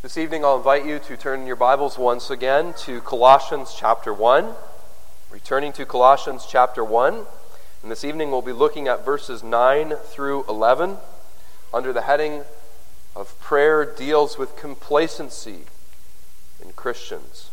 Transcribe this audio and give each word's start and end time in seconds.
This 0.00 0.16
evening, 0.16 0.44
I'll 0.44 0.58
invite 0.58 0.86
you 0.86 1.00
to 1.00 1.16
turn 1.16 1.44
your 1.44 1.56
Bibles 1.56 1.98
once 1.98 2.30
again 2.30 2.72
to 2.84 3.00
Colossians 3.00 3.74
chapter 3.76 4.14
1. 4.14 4.54
Returning 5.28 5.72
to 5.72 5.84
Colossians 5.84 6.46
chapter 6.48 6.84
1. 6.84 7.26
And 7.82 7.90
this 7.90 8.04
evening, 8.04 8.30
we'll 8.30 8.40
be 8.40 8.52
looking 8.52 8.86
at 8.86 9.04
verses 9.04 9.42
9 9.42 9.96
through 10.04 10.44
11 10.48 10.98
under 11.74 11.92
the 11.92 12.02
heading 12.02 12.44
of 13.16 13.36
Prayer 13.40 13.84
Deals 13.84 14.38
with 14.38 14.56
Complacency 14.56 15.62
in 16.62 16.74
Christians. 16.74 17.50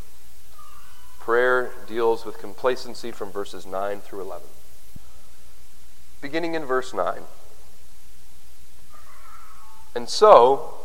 Prayer 1.20 1.72
deals 1.88 2.26
with 2.26 2.38
complacency 2.38 3.12
from 3.12 3.32
verses 3.32 3.66
9 3.66 4.02
through 4.02 4.22
11. 4.22 4.46
Beginning 6.22 6.54
in 6.54 6.64
verse 6.66 6.94
9. 6.94 7.22
And 9.96 10.08
so, 10.08 10.85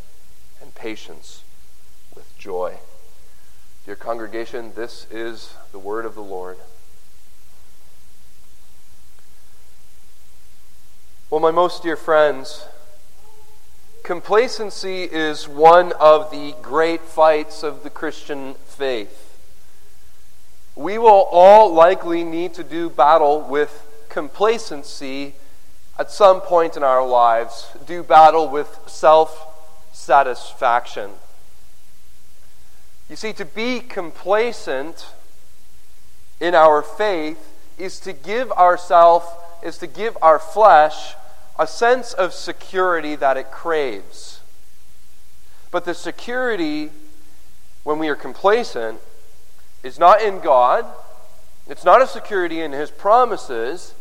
patience 0.81 1.43
with 2.15 2.35
joy. 2.39 2.73
Dear 3.85 3.95
congregation, 3.95 4.73
this 4.75 5.05
is 5.11 5.53
the 5.71 5.77
word 5.77 6.07
of 6.07 6.15
the 6.15 6.23
Lord. 6.23 6.57
Well, 11.29 11.39
my 11.39 11.51
most 11.51 11.83
dear 11.83 11.95
friends, 11.95 12.65
complacency 14.03 15.03
is 15.03 15.47
one 15.47 15.93
of 15.99 16.31
the 16.31 16.55
great 16.63 17.01
fights 17.01 17.61
of 17.61 17.83
the 17.83 17.91
Christian 17.91 18.55
faith. 18.65 19.37
We 20.75 20.97
will 20.97 21.27
all 21.29 21.71
likely 21.71 22.23
need 22.23 22.55
to 22.55 22.63
do 22.63 22.89
battle 22.89 23.41
with 23.41 23.85
complacency 24.09 25.35
at 25.99 26.09
some 26.09 26.41
point 26.41 26.75
in 26.75 26.81
our 26.81 27.05
lives, 27.05 27.67
do 27.85 28.01
battle 28.01 28.49
with 28.49 28.79
self 28.87 29.50
satisfaction. 29.91 31.11
You 33.09 33.15
see, 33.15 33.33
to 33.33 33.45
be 33.45 33.79
complacent 33.81 35.07
in 36.39 36.55
our 36.55 36.81
faith 36.81 37.37
is 37.77 37.99
to 38.01 38.13
give 38.13 38.51
ourselves, 38.51 39.25
is 39.61 39.77
to 39.79 39.87
give 39.87 40.17
our 40.21 40.39
flesh 40.39 41.13
a 41.59 41.67
sense 41.67 42.13
of 42.13 42.33
security 42.33 43.15
that 43.15 43.37
it 43.37 43.51
craves. 43.51 44.41
But 45.71 45.85
the 45.85 45.93
security, 45.93 46.89
when 47.83 47.99
we 47.99 48.07
are 48.09 48.15
complacent, 48.15 48.99
is 49.83 49.99
not 49.99 50.21
in 50.21 50.39
God. 50.39 50.85
It's 51.67 51.85
not 51.85 52.01
a 52.01 52.07
security 52.07 52.61
in 52.61 52.71
His 52.71 52.91
promises, 52.91 53.93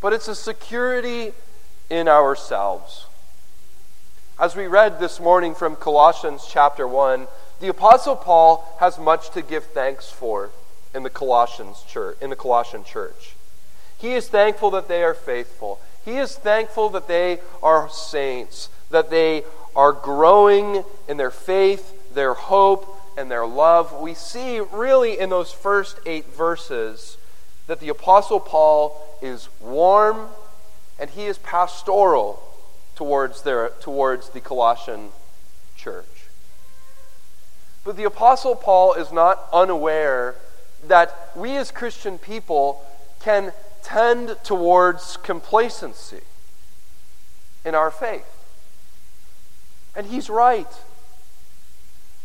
but 0.00 0.12
it's 0.12 0.28
a 0.28 0.34
security 0.34 1.32
in 1.90 2.08
ourselves. 2.08 3.06
As 4.42 4.56
we 4.56 4.66
read 4.66 4.98
this 4.98 5.20
morning 5.20 5.54
from 5.54 5.76
Colossians 5.76 6.48
chapter 6.50 6.84
1, 6.84 7.28
the 7.60 7.68
apostle 7.68 8.16
Paul 8.16 8.64
has 8.80 8.98
much 8.98 9.30
to 9.30 9.40
give 9.40 9.66
thanks 9.66 10.10
for 10.10 10.50
in 10.92 11.04
the 11.04 11.10
Colossians 11.10 11.84
church, 11.86 12.16
in 12.20 12.28
the 12.28 12.34
Colossian 12.34 12.82
church. 12.82 13.36
He 13.98 14.14
is 14.14 14.28
thankful 14.28 14.72
that 14.72 14.88
they 14.88 15.04
are 15.04 15.14
faithful. 15.14 15.78
He 16.04 16.16
is 16.16 16.34
thankful 16.34 16.88
that 16.88 17.06
they 17.06 17.38
are 17.62 17.88
saints, 17.88 18.68
that 18.90 19.10
they 19.10 19.44
are 19.76 19.92
growing 19.92 20.82
in 21.06 21.18
their 21.18 21.30
faith, 21.30 22.12
their 22.12 22.34
hope, 22.34 22.98
and 23.16 23.30
their 23.30 23.46
love. 23.46 24.00
We 24.00 24.12
see 24.12 24.58
really 24.58 25.20
in 25.20 25.30
those 25.30 25.52
first 25.52 26.00
8 26.04 26.26
verses 26.34 27.16
that 27.68 27.78
the 27.78 27.90
apostle 27.90 28.40
Paul 28.40 29.00
is 29.22 29.48
warm 29.60 30.30
and 30.98 31.10
he 31.10 31.26
is 31.26 31.38
pastoral 31.38 32.42
towards, 33.02 33.42
their, 33.42 33.70
towards 33.80 34.28
the 34.28 34.38
Colossian 34.38 35.08
church. 35.74 36.28
But 37.84 37.96
the 37.96 38.04
Apostle 38.04 38.54
Paul 38.54 38.94
is 38.94 39.10
not 39.10 39.48
unaware 39.52 40.36
that 40.86 41.32
we 41.34 41.56
as 41.56 41.72
Christian 41.72 42.16
people 42.16 42.80
can 43.18 43.52
tend 43.82 44.36
towards 44.44 45.16
complacency 45.16 46.20
in 47.64 47.74
our 47.74 47.90
faith. 47.90 48.44
And 49.96 50.06
he's 50.06 50.30
right. 50.30 50.72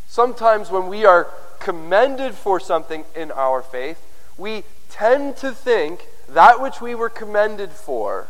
Sometimes 0.07 0.69
when 0.69 0.85
we 0.85 1.05
are 1.05 1.27
commended 1.59 2.35
for 2.35 2.59
something 2.59 3.03
in 3.15 3.31
our 3.31 3.63
faith, 3.63 3.99
we 4.37 4.63
tend 4.91 5.37
to 5.37 5.53
think 5.53 6.05
that 6.29 6.61
which 6.61 6.81
we 6.81 6.93
were 6.93 7.09
commended 7.09 7.71
for, 7.71 8.27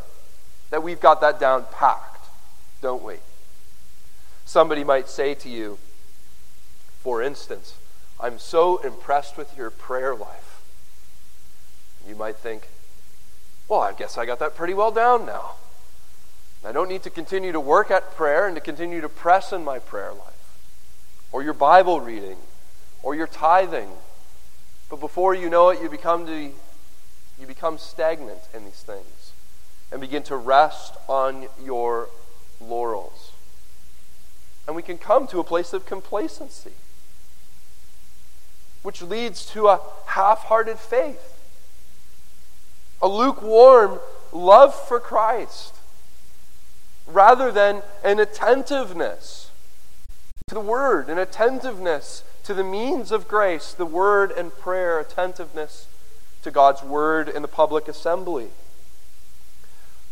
that 0.69 0.81
we've 0.81 1.01
got 1.01 1.19
that 1.19 1.41
down 1.41 1.65
packed 1.73 2.16
don't 2.81 3.03
we? 3.03 3.15
Somebody 4.45 4.83
might 4.83 5.09
say 5.09 5.33
to 5.35 5.49
you, 5.49 5.77
for 6.99 7.21
instance, 7.21 7.75
I'm 8.19 8.39
so 8.39 8.77
impressed 8.77 9.37
with 9.37 9.55
your 9.57 9.69
prayer 9.69 10.15
life. 10.15 10.61
You 12.07 12.15
might 12.15 12.37
think, 12.37 12.69
well, 13.67 13.81
I 13.81 13.93
guess 13.93 14.17
I 14.17 14.25
got 14.25 14.39
that 14.39 14.55
pretty 14.55 14.73
well 14.73 14.91
down 14.91 15.25
now. 15.25 15.55
I 16.65 16.71
don't 16.71 16.89
need 16.89 17.03
to 17.03 17.09
continue 17.09 17.51
to 17.51 17.59
work 17.59 17.91
at 17.91 18.15
prayer 18.15 18.47
and 18.47 18.55
to 18.55 18.61
continue 18.61 19.01
to 19.01 19.09
press 19.09 19.53
in 19.53 19.63
my 19.63 19.79
prayer 19.79 20.11
life, 20.11 20.57
or 21.31 21.43
your 21.43 21.53
Bible 21.53 22.01
reading, 22.01 22.37
or 23.03 23.15
your 23.15 23.27
tithing. 23.27 23.89
But 24.89 24.99
before 24.99 25.35
you 25.35 25.49
know 25.49 25.69
it, 25.69 25.81
you 25.81 25.89
become, 25.89 26.25
to, 26.25 26.51
you 27.39 27.47
become 27.47 27.77
stagnant 27.77 28.41
in 28.53 28.65
these 28.65 28.81
things 28.81 29.33
and 29.91 30.01
begin 30.01 30.23
to 30.23 30.35
rest 30.35 30.95
on 31.07 31.47
your 31.63 32.09
laurels. 32.61 33.31
And 34.65 34.75
we 34.75 34.81
can 34.81 34.97
come 34.97 35.27
to 35.27 35.39
a 35.39 35.43
place 35.43 35.73
of 35.73 35.85
complacency, 35.85 36.73
which 38.83 39.01
leads 39.01 39.45
to 39.51 39.67
a 39.67 39.79
half 40.07 40.43
hearted 40.43 40.77
faith, 40.77 41.39
a 43.01 43.07
lukewarm 43.07 43.99
love 44.31 44.75
for 44.75 44.99
Christ, 44.99 45.75
rather 47.05 47.51
than 47.51 47.81
an 48.03 48.19
attentiveness 48.19 49.51
to 50.47 50.55
the 50.55 50.61
Word, 50.61 51.09
an 51.09 51.17
attentiveness 51.17 52.23
to 52.43 52.53
the 52.53 52.63
means 52.63 53.11
of 53.11 53.27
grace, 53.27 53.73
the 53.73 53.85
Word 53.85 54.31
and 54.31 54.51
prayer, 54.53 54.99
attentiveness 54.99 55.87
to 56.41 56.51
God's 56.51 56.83
Word 56.83 57.27
in 57.27 57.41
the 57.41 57.47
public 57.47 57.87
assembly. 57.87 58.49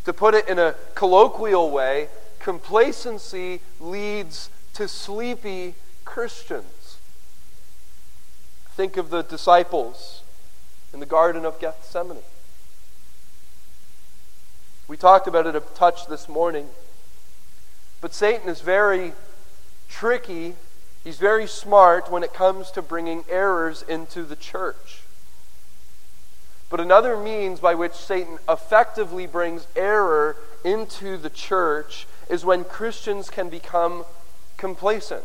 To 0.05 0.13
put 0.13 0.33
it 0.33 0.47
in 0.47 0.59
a 0.59 0.75
colloquial 0.93 1.71
way, 1.71 2.09
Complacency 2.45 3.59
leads 3.79 4.51
to 4.75 4.87
sleepy 4.87 5.73
Christians. 6.05 6.99
Think 8.75 8.97
of 8.97 9.09
the 9.09 9.23
disciples 9.23 10.21
in 10.93 10.99
the 10.99 11.07
Garden 11.07 11.43
of 11.43 11.59
Gethsemane. 11.59 12.19
We 14.87 14.95
talked 14.95 15.25
about 15.25 15.47
it 15.47 15.55
a 15.55 15.59
touch 15.59 16.05
this 16.05 16.29
morning. 16.29 16.67
But 17.99 18.13
Satan 18.13 18.47
is 18.47 18.61
very 18.61 19.13
tricky. 19.89 20.53
He's 21.03 21.17
very 21.17 21.47
smart 21.47 22.11
when 22.11 22.21
it 22.21 22.31
comes 22.31 22.69
to 22.73 22.83
bringing 22.83 23.23
errors 23.27 23.81
into 23.81 24.21
the 24.21 24.35
church. 24.35 25.01
But 26.69 26.79
another 26.79 27.17
means 27.17 27.59
by 27.59 27.73
which 27.73 27.93
Satan 27.93 28.37
effectively 28.47 29.25
brings 29.25 29.65
error 29.75 30.37
into 30.63 31.17
the 31.17 31.31
church 31.31 32.05
is 32.29 32.45
when 32.45 32.63
Christians 32.63 33.29
can 33.29 33.49
become 33.49 34.05
complacent. 34.57 35.23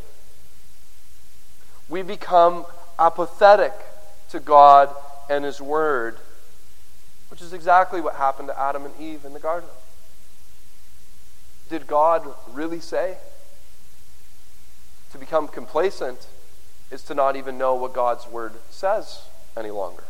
We 1.88 2.02
become 2.02 2.66
apathetic 2.98 3.72
to 4.30 4.40
God 4.40 4.94
and 5.28 5.44
His 5.44 5.60
Word, 5.60 6.18
which 7.30 7.40
is 7.40 7.52
exactly 7.52 8.00
what 8.00 8.16
happened 8.16 8.48
to 8.48 8.60
Adam 8.60 8.84
and 8.84 8.94
Eve 9.00 9.24
in 9.24 9.32
the 9.32 9.40
garden. 9.40 9.68
Did 11.68 11.86
God 11.86 12.34
really 12.48 12.80
say? 12.80 13.16
To 15.12 15.18
become 15.18 15.48
complacent 15.48 16.26
is 16.90 17.02
to 17.04 17.14
not 17.14 17.36
even 17.36 17.58
know 17.58 17.74
what 17.74 17.92
God's 17.92 18.26
Word 18.26 18.54
says 18.70 19.22
any 19.56 19.70
longer. 19.70 20.04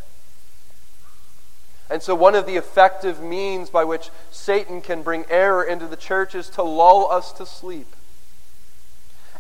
And 1.90 2.02
so, 2.02 2.14
one 2.14 2.37
of 2.37 2.46
the 2.46 2.56
effective 2.56 3.20
means 3.20 3.69
by 3.69 3.82
which 3.82 4.10
Satan 4.31 4.81
can 4.81 5.02
bring 5.02 5.25
error 5.28 5.64
into 5.64 5.88
the 5.88 5.96
church 5.96 6.37
is 6.37 6.48
to 6.50 6.62
lull 6.62 7.10
us 7.10 7.32
to 7.32 7.44
sleep 7.44 7.88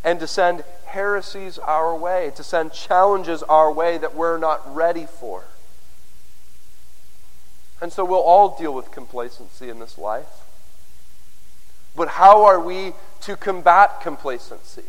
and 0.02 0.18
to 0.18 0.26
send 0.26 0.64
heresies 0.86 1.58
our 1.58 1.94
way, 1.94 2.32
to 2.34 2.42
send 2.42 2.72
challenges 2.72 3.44
our 3.44 3.70
way 3.70 3.98
that 3.98 4.16
we're 4.16 4.38
not 4.38 4.74
ready 4.74 5.06
for. 5.06 5.44
And 7.80 7.92
so 7.92 8.04
we'll 8.04 8.18
all 8.18 8.56
deal 8.58 8.74
with 8.74 8.90
complacency 8.90 9.70
in 9.70 9.78
this 9.78 9.96
life. 9.96 10.44
But 11.94 12.08
how 12.08 12.44
are 12.44 12.60
we 12.60 12.94
to 13.22 13.36
combat 13.36 14.00
complacency? 14.00 14.84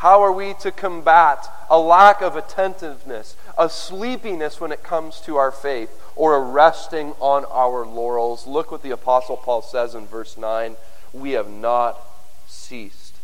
How 0.00 0.22
are 0.22 0.32
we 0.32 0.54
to 0.60 0.72
combat 0.72 1.46
a 1.68 1.78
lack 1.78 2.22
of 2.22 2.34
attentiveness, 2.34 3.36
a 3.58 3.68
sleepiness 3.68 4.58
when 4.58 4.72
it 4.72 4.82
comes 4.82 5.20
to 5.26 5.36
our 5.36 5.52
faith, 5.52 5.90
or 6.16 6.36
a 6.36 6.40
resting 6.40 7.12
on 7.20 7.44
our 7.44 7.84
laurels? 7.84 8.46
Look 8.46 8.72
what 8.72 8.82
the 8.82 8.92
Apostle 8.92 9.36
Paul 9.36 9.60
says 9.60 9.94
in 9.94 10.06
verse 10.06 10.38
9 10.38 10.76
We 11.12 11.32
have 11.32 11.50
not 11.50 12.00
ceased 12.46 13.16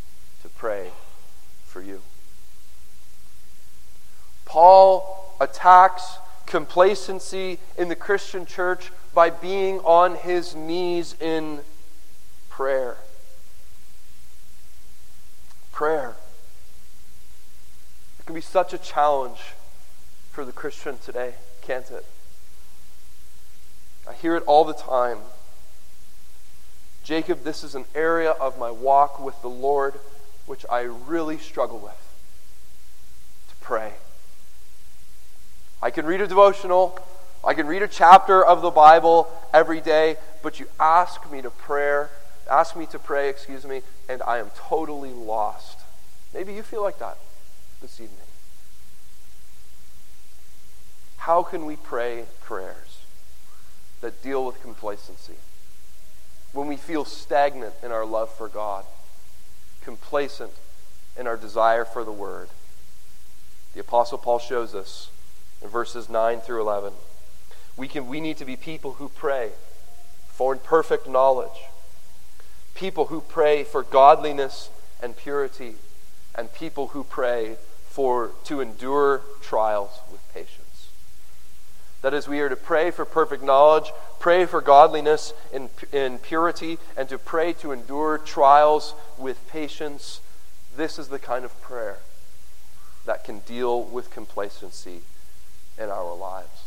to 0.42 0.50
pray 0.50 0.90
for 1.64 1.80
you. 1.80 2.02
Paul 4.44 5.34
attacks 5.40 6.18
complacency 6.44 7.58
in 7.78 7.88
the 7.88 7.96
Christian 7.96 8.44
church 8.44 8.92
by 9.14 9.30
being 9.30 9.78
on 9.78 10.14
his 10.14 10.54
knees 10.54 11.16
in 11.22 11.60
prayer. 12.50 12.98
Prayer. 15.72 16.16
It 18.26 18.30
can 18.30 18.34
be 18.34 18.40
such 18.40 18.72
a 18.72 18.78
challenge 18.78 19.38
for 20.32 20.44
the 20.44 20.50
Christian 20.50 20.98
today, 20.98 21.34
can't 21.62 21.88
it? 21.92 22.04
I 24.10 24.14
hear 24.14 24.34
it 24.34 24.42
all 24.48 24.64
the 24.64 24.74
time. 24.74 25.18
Jacob, 27.04 27.44
this 27.44 27.62
is 27.62 27.76
an 27.76 27.84
area 27.94 28.32
of 28.32 28.58
my 28.58 28.68
walk 28.68 29.20
with 29.20 29.40
the 29.42 29.48
Lord 29.48 29.94
which 30.46 30.66
I 30.68 30.80
really 30.80 31.38
struggle 31.38 31.78
with 31.78 32.16
to 33.48 33.54
pray. 33.60 33.92
I 35.80 35.92
can 35.92 36.04
read 36.04 36.20
a 36.20 36.26
devotional, 36.26 36.98
I 37.44 37.54
can 37.54 37.68
read 37.68 37.82
a 37.82 37.88
chapter 37.88 38.44
of 38.44 38.60
the 38.60 38.72
Bible 38.72 39.28
every 39.54 39.80
day, 39.80 40.16
but 40.42 40.58
you 40.58 40.66
ask 40.80 41.30
me 41.30 41.42
to 41.42 41.50
prayer, 41.50 42.10
ask 42.50 42.74
me 42.74 42.86
to 42.86 42.98
pray, 42.98 43.28
excuse 43.28 43.64
me, 43.64 43.82
and 44.08 44.20
I 44.22 44.38
am 44.38 44.50
totally 44.56 45.12
lost. 45.12 45.78
Maybe 46.34 46.52
you 46.52 46.64
feel 46.64 46.82
like 46.82 46.98
that 46.98 47.18
this 47.80 48.00
evening. 48.00 48.18
How 51.18 51.42
can 51.42 51.66
we 51.66 51.76
pray 51.76 52.24
prayers 52.42 53.00
that 54.00 54.22
deal 54.22 54.44
with 54.44 54.60
complacency? 54.62 55.34
When 56.52 56.68
we 56.68 56.76
feel 56.76 57.04
stagnant 57.04 57.74
in 57.82 57.90
our 57.90 58.06
love 58.06 58.32
for 58.32 58.48
God, 58.48 58.84
complacent 59.82 60.52
in 61.18 61.26
our 61.26 61.36
desire 61.36 61.84
for 61.84 62.04
the 62.04 62.12
Word. 62.12 62.48
The 63.74 63.80
Apostle 63.80 64.18
Paul 64.18 64.38
shows 64.38 64.74
us 64.74 65.10
in 65.62 65.68
verses 65.68 66.08
9 66.08 66.40
through 66.40 66.60
11. 66.60 66.92
We, 67.76 67.88
can, 67.88 68.08
we 68.08 68.20
need 68.20 68.36
to 68.38 68.44
be 68.44 68.56
people 68.56 68.94
who 68.94 69.08
pray 69.08 69.50
for 70.28 70.56
perfect 70.56 71.08
knowledge, 71.08 71.58
people 72.74 73.06
who 73.06 73.20
pray 73.20 73.64
for 73.64 73.82
godliness 73.82 74.70
and 75.02 75.16
purity, 75.16 75.76
and 76.34 76.52
people 76.52 76.88
who 76.88 77.04
pray 77.04 77.56
for 77.96 78.32
to 78.44 78.60
endure 78.60 79.22
trials 79.40 80.00
with 80.12 80.20
patience. 80.34 80.90
That 82.02 82.12
is, 82.12 82.28
we 82.28 82.40
are 82.40 82.48
to 82.50 82.54
pray 82.54 82.90
for 82.90 83.06
perfect 83.06 83.42
knowledge, 83.42 83.90
pray 84.20 84.44
for 84.44 84.60
godliness 84.60 85.32
and, 85.50 85.70
and 85.94 86.20
purity, 86.20 86.76
and 86.94 87.08
to 87.08 87.16
pray 87.16 87.54
to 87.54 87.72
endure 87.72 88.18
trials 88.18 88.92
with 89.16 89.48
patience. 89.48 90.20
This 90.76 90.98
is 90.98 91.08
the 91.08 91.18
kind 91.18 91.42
of 91.46 91.58
prayer 91.62 92.00
that 93.06 93.24
can 93.24 93.38
deal 93.38 93.82
with 93.82 94.10
complacency 94.10 95.00
in 95.78 95.88
our 95.88 96.14
lives. 96.14 96.64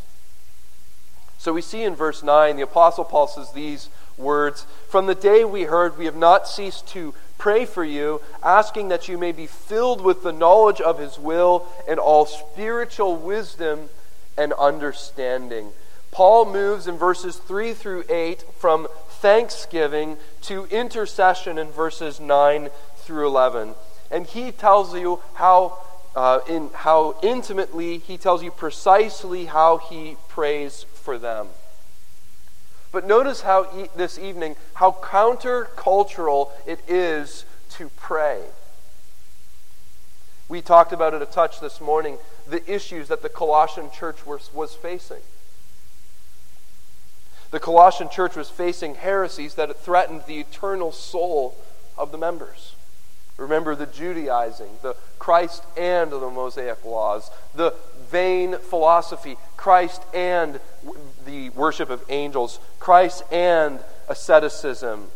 So 1.39 1.53
we 1.53 1.61
see 1.61 1.83
in 1.83 1.95
verse 1.95 2.21
9, 2.21 2.57
the 2.57 2.63
Apostle 2.63 3.05
Paul 3.05 3.27
says 3.27 3.53
these 3.53 3.89
words 4.17 4.67
From 4.89 5.05
the 5.05 5.15
day 5.15 5.45
we 5.45 5.63
heard, 5.63 5.97
we 5.97 6.03
have 6.03 6.15
not 6.15 6.49
ceased 6.49 6.85
to 6.89 7.13
pray 7.37 7.63
for 7.63 7.85
you, 7.85 8.21
asking 8.43 8.89
that 8.89 9.07
you 9.07 9.17
may 9.17 9.31
be 9.31 9.47
filled 9.47 10.01
with 10.01 10.21
the 10.21 10.33
knowledge 10.33 10.81
of 10.81 10.99
his 10.99 11.17
will 11.17 11.65
and 11.87 11.97
all 11.97 12.25
spiritual 12.25 13.15
wisdom 13.15 13.87
and 14.37 14.51
understanding. 14.53 15.69
Paul 16.11 16.43
moves 16.43 16.87
in 16.87 16.97
verses 16.97 17.37
3 17.37 17.73
through 17.73 18.03
8 18.09 18.43
from 18.57 18.89
thanksgiving 19.07 20.17
to 20.41 20.65
intercession 20.65 21.57
in 21.57 21.71
verses 21.71 22.19
9 22.19 22.69
through 22.97 23.27
11. 23.27 23.75
And 24.11 24.25
he 24.25 24.51
tells 24.51 24.93
you 24.93 25.21
how 25.35 25.77
uh, 26.15 26.39
in 26.49 26.69
how 26.73 27.15
intimately 27.21 27.99
he 27.99 28.17
tells 28.17 28.43
you 28.43 28.51
precisely 28.51 29.45
how 29.45 29.77
he 29.77 30.17
prays 30.27 30.85
for 31.09 31.17
them. 31.17 31.47
But 32.91 33.07
notice 33.07 33.41
how 33.41 33.63
e- 33.75 33.89
this 33.95 34.19
evening 34.19 34.55
how 34.75 34.91
countercultural 34.91 36.51
it 36.67 36.81
is 36.87 37.45
to 37.71 37.89
pray. 37.97 38.43
We 40.47 40.61
talked 40.61 40.93
about 40.93 41.15
it 41.15 41.23
a 41.23 41.25
touch 41.25 41.61
this 41.61 41.81
morning 41.81 42.19
the 42.47 42.61
issues 42.71 43.07
that 43.07 43.23
the 43.23 43.29
Colossian 43.29 43.89
church 43.89 44.23
was, 44.23 44.53
was 44.53 44.75
facing. 44.75 45.23
The 47.49 47.59
Colossian 47.59 48.09
church 48.09 48.35
was 48.35 48.51
facing 48.51 48.93
heresies 48.93 49.55
that 49.55 49.75
threatened 49.79 50.25
the 50.27 50.39
eternal 50.39 50.91
soul 50.91 51.57
of 51.97 52.11
the 52.11 52.19
members. 52.19 52.75
Remember 53.35 53.73
the 53.73 53.87
Judaizing, 53.87 54.77
the 54.83 54.95
Christ 55.17 55.63
and 55.75 56.11
the 56.11 56.19
Mosaic 56.19 56.85
laws, 56.85 57.31
the 57.55 57.73
vain 58.09 58.57
philosophy, 58.57 59.37
Christ 59.57 60.01
and 60.13 60.59
the 61.25 61.49
worship 61.51 61.89
of 61.89 62.03
angels, 62.09 62.59
Christ 62.79 63.23
and 63.31 63.79
asceticism. 64.07 65.07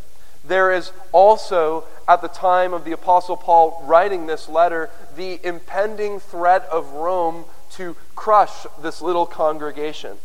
There 0.46 0.72
is 0.72 0.92
also, 1.12 1.84
at 2.06 2.20
the 2.20 2.28
time 2.28 2.74
of 2.74 2.84
the 2.84 2.92
Apostle 2.92 3.36
Paul 3.36 3.82
writing 3.84 4.26
this 4.26 4.48
letter, 4.48 4.90
the 5.16 5.40
impending 5.42 6.20
threat 6.20 6.66
of 6.70 6.92
Rome 6.92 7.46
to 7.72 7.96
crush 8.14 8.66
this 8.80 9.00
little 9.00 9.26
congregation. 9.26 10.18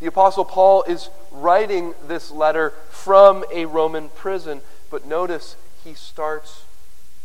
The 0.00 0.08
Apostle 0.08 0.44
Paul 0.44 0.82
is 0.82 1.08
writing 1.30 1.94
this 2.06 2.30
letter 2.30 2.70
from 2.90 3.44
a 3.52 3.64
Roman 3.64 4.10
prison, 4.10 4.60
but 4.90 5.06
notice 5.06 5.56
he 5.84 5.94
starts 5.94 6.64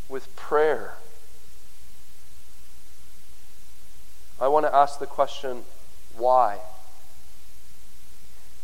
with 0.07 0.33
prayer. 0.35 0.93
I 4.39 4.47
want 4.47 4.65
to 4.65 4.75
ask 4.75 4.99
the 4.99 5.05
question 5.05 5.63
why? 6.17 6.59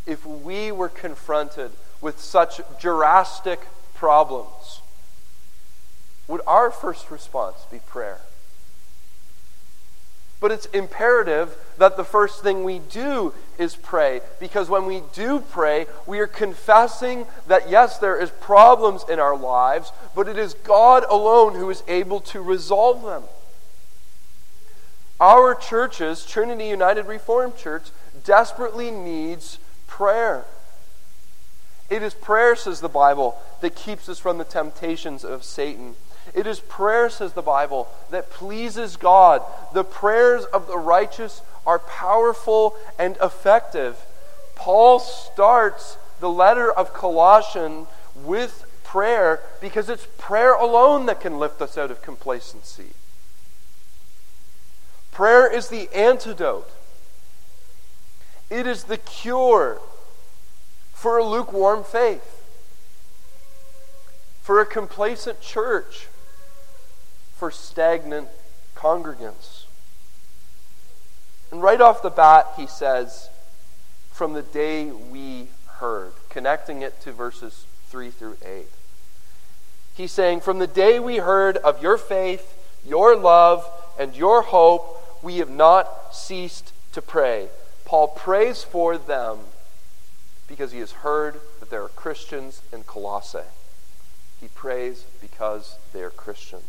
If 0.05 0.25
we 0.25 0.71
were 0.71 0.89
confronted 0.89 1.71
with 2.01 2.19
such 2.19 2.61
drastic 2.79 3.61
problems, 3.93 4.81
would 6.27 6.41
our 6.45 6.71
first 6.71 7.09
response 7.09 7.65
be 7.71 7.79
prayer? 7.79 8.19
But 10.39 10.51
it's 10.51 10.65
imperative 10.67 11.55
that 11.77 11.95
the 11.95 12.03
first 12.03 12.43
thing 12.43 12.65
we 12.65 12.79
do 12.79 13.33
is 13.57 13.77
pray. 13.77 14.19
Because 14.41 14.69
when 14.69 14.85
we 14.85 15.01
do 15.13 15.39
pray, 15.39 15.85
we 16.05 16.19
are 16.19 16.27
confessing 16.27 17.25
that 17.47 17.69
yes, 17.69 17.97
there 17.97 18.19
is 18.19 18.29
problems 18.29 19.05
in 19.09 19.19
our 19.19 19.37
lives, 19.37 19.93
but 20.13 20.27
it 20.27 20.37
is 20.37 20.53
God 20.53 21.05
alone 21.09 21.55
who 21.55 21.69
is 21.69 21.81
able 21.87 22.19
to 22.19 22.41
resolve 22.41 23.03
them. 23.03 23.23
Our 25.23 25.55
churches, 25.55 26.25
Trinity 26.25 26.67
United 26.67 27.05
Reformed 27.05 27.55
Church, 27.55 27.91
desperately 28.25 28.91
needs 28.91 29.57
prayer. 29.87 30.43
It 31.89 32.03
is 32.03 32.13
prayer, 32.13 32.57
says 32.57 32.81
the 32.81 32.89
Bible, 32.89 33.37
that 33.61 33.73
keeps 33.73 34.09
us 34.09 34.19
from 34.19 34.37
the 34.37 34.43
temptations 34.43 35.23
of 35.23 35.45
Satan. 35.45 35.95
It 36.33 36.45
is 36.45 36.59
prayer, 36.59 37.09
says 37.09 37.31
the 37.31 37.41
Bible, 37.41 37.87
that 38.11 38.31
pleases 38.31 38.97
God. 38.97 39.41
The 39.73 39.85
prayers 39.85 40.43
of 40.43 40.67
the 40.67 40.77
righteous 40.77 41.41
are 41.65 41.79
powerful 41.79 42.75
and 42.99 43.15
effective. 43.23 44.05
Paul 44.55 44.99
starts 44.99 45.97
the 46.19 46.29
letter 46.29 46.69
of 46.69 46.93
Colossians 46.93 47.87
with 48.13 48.65
prayer 48.83 49.39
because 49.61 49.87
it's 49.87 50.05
prayer 50.17 50.53
alone 50.53 51.05
that 51.05 51.21
can 51.21 51.39
lift 51.39 51.61
us 51.61 51.77
out 51.77 51.91
of 51.91 52.01
complacency. 52.01 52.91
Prayer 55.13 55.51
is 55.51 55.67
the 55.67 55.89
antidote, 55.93 56.69
it 58.49 58.65
is 58.65 58.85
the 58.85 58.97
cure 58.97 59.79
for 60.91 61.17
a 61.17 61.23
lukewarm 61.23 61.83
faith, 61.83 62.43
for 64.41 64.59
a 64.59 64.65
complacent 64.65 65.39
church 65.39 66.07
for 67.35 67.51
stagnant 67.51 68.29
congregants. 68.75 69.65
And 71.51 71.61
right 71.61 71.81
off 71.81 72.01
the 72.01 72.09
bat, 72.09 72.47
he 72.57 72.65
says, 72.65 73.29
from 74.11 74.33
the 74.33 74.41
day 74.41 74.85
we 74.85 75.49
heard, 75.79 76.13
connecting 76.29 76.81
it 76.81 77.01
to 77.01 77.11
verses 77.11 77.65
3 77.89 78.09
through 78.09 78.37
8. 78.43 78.65
He's 79.93 80.11
saying, 80.11 80.41
From 80.41 80.59
the 80.59 80.67
day 80.67 80.99
we 80.99 81.17
heard 81.17 81.57
of 81.57 81.81
your 81.83 81.97
faith, 81.97 82.57
your 82.85 83.15
love, 83.15 83.69
and 83.99 84.15
your 84.15 84.41
hope, 84.41 85.02
we 85.23 85.37
have 85.37 85.49
not 85.49 86.13
ceased 86.13 86.73
to 86.91 87.01
pray. 87.01 87.47
Paul 87.85 88.09
prays 88.09 88.63
for 88.63 88.97
them 88.97 89.39
because 90.47 90.71
he 90.71 90.79
has 90.79 90.91
heard 90.91 91.39
that 91.59 91.69
there 91.69 91.83
are 91.83 91.89
Christians 91.89 92.61
in 92.71 92.83
Colossae. 92.83 93.39
He 94.39 94.47
prays 94.49 95.05
because 95.21 95.77
they 95.93 96.01
are 96.01 96.09
Christians. 96.09 96.63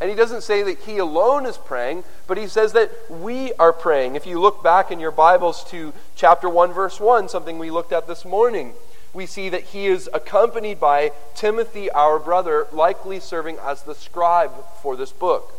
And 0.00 0.08
he 0.08 0.14
doesn't 0.14 0.42
say 0.42 0.62
that 0.62 0.78
he 0.78 0.98
alone 0.98 1.44
is 1.44 1.56
praying, 1.56 2.04
but 2.28 2.38
he 2.38 2.46
says 2.46 2.72
that 2.74 2.92
we 3.10 3.52
are 3.54 3.72
praying. 3.72 4.14
If 4.14 4.26
you 4.26 4.40
look 4.40 4.62
back 4.62 4.92
in 4.92 5.00
your 5.00 5.10
Bibles 5.10 5.64
to 5.70 5.92
chapter 6.14 6.48
1, 6.48 6.72
verse 6.72 7.00
1, 7.00 7.28
something 7.28 7.58
we 7.58 7.72
looked 7.72 7.92
at 7.92 8.06
this 8.06 8.24
morning, 8.24 8.74
we 9.12 9.26
see 9.26 9.48
that 9.48 9.64
he 9.64 9.86
is 9.86 10.08
accompanied 10.14 10.78
by 10.78 11.10
Timothy, 11.34 11.90
our 11.90 12.20
brother, 12.20 12.68
likely 12.72 13.18
serving 13.18 13.56
as 13.60 13.82
the 13.82 13.94
scribe 13.94 14.52
for 14.80 14.94
this 14.94 15.10
book. 15.10 15.52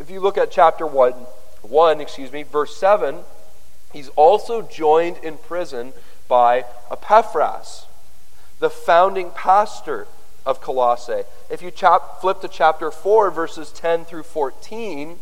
If 0.00 0.08
you 0.08 0.18
look 0.18 0.38
at 0.38 0.50
chapter 0.50 0.86
1, 0.86 1.12
1 1.60 2.00
excuse 2.00 2.32
me, 2.32 2.42
verse 2.42 2.74
7, 2.74 3.18
he's 3.92 4.08
also 4.16 4.62
joined 4.62 5.18
in 5.18 5.36
prison 5.36 5.92
by 6.26 6.64
Epaphras, 6.90 7.84
the 8.60 8.70
founding 8.70 9.30
pastor 9.30 10.06
of 10.46 10.62
Colossae. 10.62 11.24
If 11.50 11.60
you 11.60 11.70
chap- 11.70 12.22
flip 12.22 12.40
to 12.40 12.48
chapter 12.48 12.90
4, 12.90 13.30
verses 13.30 13.70
10 13.72 14.06
through 14.06 14.22
14, 14.22 15.18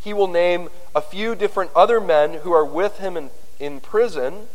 he 0.00 0.12
will 0.12 0.28
name 0.28 0.68
a 0.94 1.00
few 1.00 1.34
different 1.34 1.72
other 1.74 2.00
men 2.00 2.34
who 2.44 2.52
are 2.52 2.64
with 2.64 2.98
him 2.98 3.16
in, 3.16 3.30
in 3.58 3.80
prison, 3.80 4.46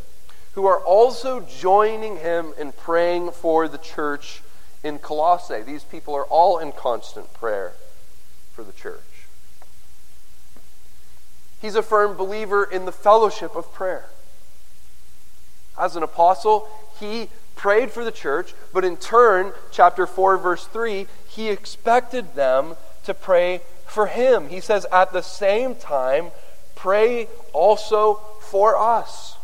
who 0.54 0.66
are 0.66 0.80
also 0.80 1.42
joining 1.42 2.18
him 2.18 2.54
in 2.58 2.72
praying 2.72 3.32
for 3.32 3.68
the 3.68 3.78
church 3.78 4.44
in 4.82 4.98
Colossae. 4.98 5.62
These 5.62 5.84
people 5.84 6.16
are 6.16 6.26
all 6.26 6.58
in 6.58 6.72
constant 6.72 7.34
prayer 7.34 7.74
for 8.54 8.64
the 8.64 8.72
church. 8.72 9.11
He's 11.62 11.76
a 11.76 11.84
firm 11.84 12.18
believer 12.18 12.64
in 12.64 12.86
the 12.86 12.92
fellowship 12.92 13.56
of 13.56 13.72
prayer. 13.72 14.06
As 15.78 15.96
an 15.96 16.04
apostle, 16.04 16.68
he 17.00 17.30
prayed 17.56 17.92
for 17.92 18.04
the 18.04 18.12
church, 18.12 18.54
but 18.74 18.84
in 18.84 18.98
turn, 18.98 19.54
chapter 19.72 20.08
4, 20.08 20.38
verse 20.38 20.66
3, 20.66 21.06
he 21.28 21.50
expected 21.50 22.34
them 22.36 22.76
to 23.04 23.14
pray 23.14 23.62
for 23.86 24.08
him. 24.08 24.50
He 24.50 24.60
says, 24.60 24.86
at 24.92 25.14
the 25.14 25.22
same 25.22 25.76
time, 25.76 26.32
pray 26.76 27.28
also 27.54 28.20
for 28.42 28.76
us. 28.78 29.38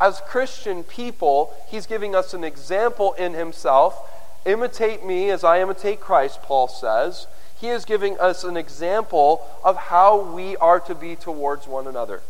As 0.00 0.20
Christian 0.26 0.82
people, 0.82 1.52
he's 1.68 1.86
giving 1.86 2.14
us 2.14 2.34
an 2.34 2.44
example 2.44 3.12
in 3.14 3.34
himself. 3.34 3.98
Imitate 4.44 5.04
me 5.04 5.30
as 5.30 5.44
I 5.44 5.60
imitate 5.60 6.00
Christ, 6.00 6.42
Paul 6.42 6.68
says. 6.68 7.26
He 7.58 7.68
is 7.68 7.84
giving 7.84 8.18
us 8.18 8.44
an 8.44 8.56
example 8.56 9.46
of 9.64 9.76
how 9.76 10.20
we 10.20 10.56
are 10.56 10.80
to 10.80 10.94
be 10.94 11.16
towards 11.16 11.66
one 11.66 11.86
another. 11.86 12.22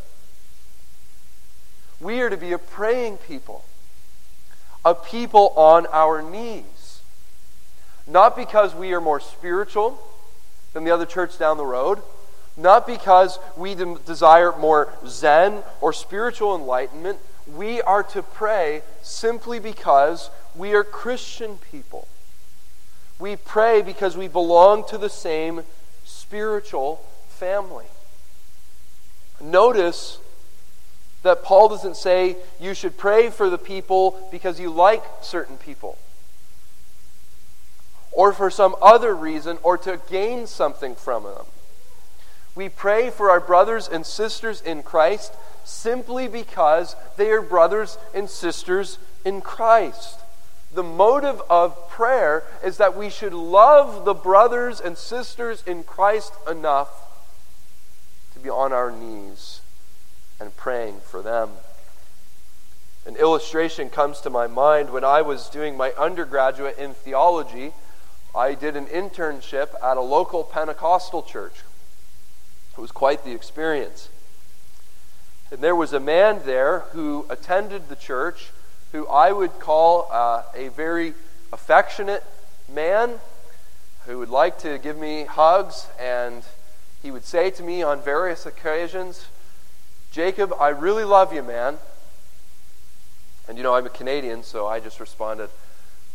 We 2.01 2.21
are 2.21 2.31
to 2.31 2.37
be 2.37 2.53
a 2.53 2.59
praying 2.59 3.19
people 3.19 3.65
a 4.87 4.95
people 4.95 5.53
on 5.57 5.85
our 5.93 6.23
knees. 6.23 7.01
Not 8.07 8.37
because 8.37 8.73
we 8.73 8.95
are 8.95 9.01
more 9.01 9.19
spiritual 9.19 10.01
than 10.73 10.85
the 10.85 10.93
other 10.93 11.05
church 11.05 11.37
down 11.41 11.57
the 11.57 11.67
road, 11.67 12.01
not 12.57 12.87
because 12.87 13.41
we 13.57 13.75
de- 13.75 13.99
desire 14.07 14.57
more 14.57 14.93
Zen 15.05 15.65
or 15.81 15.93
spiritual 15.93 16.55
enlightenment. 16.55 17.19
We 17.53 17.83
are 17.83 18.05
to 18.05 18.23
pray 18.23 18.83
simply 19.03 19.59
because 19.59 20.31
we 20.55 20.73
are 20.75 20.85
Christian 20.85 21.59
people. 21.59 22.07
We 23.19 23.37
pray 23.37 23.83
because 23.83 24.17
we 24.17 24.29
belong 24.29 24.87
to 24.89 24.99
the 24.99 25.09
same 25.09 25.63
spiritual 26.05 27.05
family. 27.29 27.87
Notice 29.41 30.19
that 31.23 31.43
Paul 31.43 31.69
doesn't 31.69 31.97
say 31.97 32.37
you 32.61 32.75
should 32.75 32.97
pray 32.97 33.31
for 33.31 33.51
the 33.51 33.59
people 33.59 34.29
because 34.31 34.61
you 34.61 34.71
like 34.71 35.03
certain 35.23 35.57
people 35.57 35.99
or 38.13 38.33
for 38.33 38.51
some 38.51 38.75
other 38.81 39.15
reason 39.15 39.59
or 39.63 39.77
to 39.77 40.01
gain 40.09 40.47
something 40.47 40.95
from 40.95 41.25
them. 41.25 41.45
We 42.55 42.71
pray 42.71 43.11
for 43.11 43.31
our 43.31 43.41
brothers 43.41 43.89
and 43.89 44.07
sisters 44.07 44.63
in 44.63 44.83
Christ 44.83 45.35
simply 45.65 46.27
because 46.27 46.97
they 47.17 47.31
are 47.31 47.43
brothers 47.43 47.99
and 48.15 48.31
sisters 48.31 48.99
in 49.25 49.43
Christ. 49.43 50.19
The 50.77 50.83
motive 50.83 51.41
of 51.49 51.89
prayer 51.89 52.45
is 52.63 52.77
that 52.77 52.95
we 52.95 53.09
should 53.09 53.33
love 53.33 54.05
the 54.05 54.13
brothers 54.13 54.79
and 54.79 54.99
sisters 54.99 55.65
in 55.67 55.85
Christ 55.85 56.35
enough 56.47 56.91
to 58.35 58.39
be 58.39 58.51
on 58.51 58.75
our 58.75 58.91
knees 58.93 59.63
and 60.39 60.55
praying 60.55 61.01
for 61.01 61.23
them. 61.23 61.49
An 63.07 63.17
illustration 63.17 63.89
comes 63.89 64.21
to 64.21 64.29
my 64.29 64.47
mind 64.47 64.91
when 64.91 65.03
I 65.03 65.23
was 65.23 65.49
doing 65.49 65.79
my 65.79 65.93
undergraduate 65.93 66.77
in 66.77 66.93
theology. 66.93 67.73
I 68.35 68.53
did 68.53 68.77
an 68.77 68.85
internship 68.85 69.83
at 69.83 69.97
a 69.97 70.03
local 70.03 70.45
Pentecostal 70.45 71.23
church. 71.23 71.55
It 72.77 72.81
was 72.83 72.93
quite 72.93 73.25
the 73.25 73.33
experience. 73.33 74.11
And 75.51 75.63
there 75.63 75.75
was 75.75 75.95
a 75.95 76.01
man 76.01 76.43
there 76.45 76.81
who 76.93 77.25
attended 77.31 77.89
the 77.89 77.97
church 77.97 78.51
who 78.97 79.07
I 79.09 79.31
would 79.31 79.59
call 79.59 80.09
uh, 80.11 80.43
a 80.55 80.69
very 80.69 81.13
affectionate 81.53 82.25
man 82.73 83.21
who 84.07 84.19
would 84.19 84.31
like 84.31 84.59
to 84.61 84.79
give 84.79 84.97
me 84.97 85.25
hugs, 85.25 85.87
and 86.01 86.43
he 87.03 87.11
would 87.11 87.25
say 87.25 87.51
to 87.51 87.63
me 87.63 87.83
on 87.83 88.01
various 88.01 88.47
occasions, 88.47 89.27
Jacob, 90.11 90.55
I 90.59 90.71
really 90.71 91.05
love 91.05 91.35
you, 91.35 91.43
man. 91.43 91.77
And 93.47 93.59
you 93.59 93.63
know, 93.63 93.75
I'm 93.75 93.85
a 93.85 93.91
Canadian, 93.91 94.43
so 94.43 94.67
I 94.67 94.81
just 94.81 94.99
responded, 94.99 95.51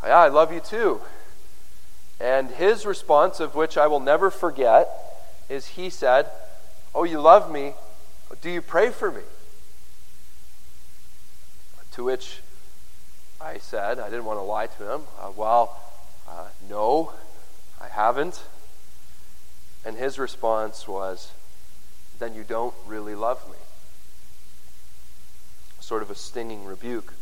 Yeah, 0.03 0.17
I 0.17 0.29
love 0.29 0.51
you 0.51 0.59
too. 0.59 1.01
And 2.19 2.50
his 2.50 2.88
response, 2.88 3.39
of 3.39 3.53
which 3.53 3.77
I 3.77 3.85
will 3.85 4.00
never 4.00 4.31
forget, 4.31 4.89
is 5.50 5.67
he 5.67 5.91
said, 5.91 6.25
Oh, 6.95 7.03
you 7.03 7.21
love 7.21 7.51
me. 7.51 7.75
Do 8.41 8.50
you 8.50 8.63
pray 8.63 8.89
for 8.89 9.11
me? 9.11 9.21
To 11.91 12.05
which 12.05 12.39
I 13.41 13.57
said, 13.57 14.00
I 14.00 14.10
didn't 14.10 14.25
want 14.25 14.39
to 14.39 14.43
lie 14.43 14.67
to 14.67 14.93
him, 14.93 15.01
uh, 15.19 15.31
Well, 15.36 15.77
uh, 16.29 16.48
no, 16.69 17.13
I 17.79 17.88
haven't. 17.88 18.43
And 19.83 19.98
his 19.98 20.19
response 20.19 20.88
was, 20.88 21.31
Then 22.19 22.36
you 22.36 22.43
don't 22.43 22.75
really 22.88 23.15
love 23.15 23.45
me 23.50 23.57
sort 25.91 26.01
of 26.01 26.10
a 26.10 26.15
stinging 26.15 26.63
rebuke. 26.63 27.13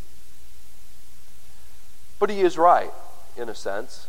But 2.20 2.30
he 2.30 2.42
is 2.42 2.56
right, 2.56 2.92
in 3.36 3.50
a 3.50 3.56
sense. 3.56 4.08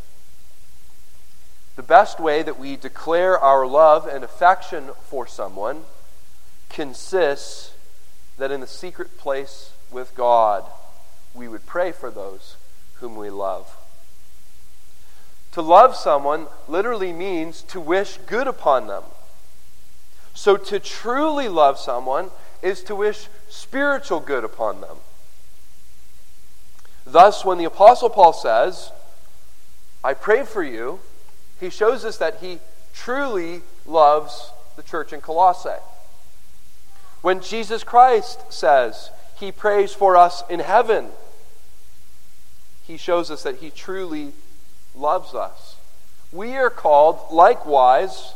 The 1.76 1.82
best 1.82 2.20
way 2.20 2.42
that 2.42 2.58
we 2.58 2.76
declare 2.76 3.38
our 3.38 3.66
love 3.66 4.06
and 4.06 4.22
affection 4.22 4.90
for 5.04 5.26
someone 5.26 5.84
consists 6.68 7.72
that 8.36 8.50
in 8.50 8.60
the 8.60 8.66
secret 8.66 9.16
place 9.16 9.72
with 9.90 10.14
God, 10.14 10.64
we 11.34 11.48
would 11.48 11.66
pray 11.66 11.92
for 11.92 12.10
those 12.10 12.56
whom 12.94 13.16
we 13.16 13.30
love. 13.30 13.76
To 15.52 15.62
love 15.62 15.96
someone 15.96 16.46
literally 16.68 17.12
means 17.12 17.62
to 17.62 17.80
wish 17.80 18.18
good 18.26 18.46
upon 18.46 18.86
them. 18.86 19.02
So 20.34 20.56
to 20.56 20.78
truly 20.78 21.48
love 21.48 21.78
someone 21.78 22.30
is 22.62 22.82
to 22.84 22.94
wish 22.94 23.28
spiritual 23.48 24.20
good 24.20 24.44
upon 24.44 24.80
them. 24.80 24.98
Thus, 27.04 27.44
when 27.44 27.58
the 27.58 27.64
Apostle 27.64 28.10
Paul 28.10 28.32
says, 28.32 28.92
I 30.04 30.14
pray 30.14 30.44
for 30.44 30.62
you, 30.62 31.00
he 31.58 31.70
shows 31.70 32.04
us 32.04 32.16
that 32.18 32.38
he 32.40 32.58
truly 32.94 33.62
loves 33.84 34.52
the 34.76 34.82
church 34.82 35.12
in 35.12 35.20
Colossae. 35.20 35.82
When 37.22 37.40
Jesus 37.40 37.82
Christ 37.82 38.52
says 38.52 39.10
he 39.40 39.50
prays 39.50 39.92
for 39.92 40.16
us 40.16 40.42
in 40.48 40.60
heaven, 40.60 41.08
he 42.86 42.96
shows 42.96 43.30
us 43.30 43.42
that 43.42 43.56
he 43.56 43.70
truly 43.70 44.32
loves 44.94 45.34
us. 45.34 45.76
We 46.32 46.56
are 46.56 46.70
called, 46.70 47.32
likewise, 47.32 48.34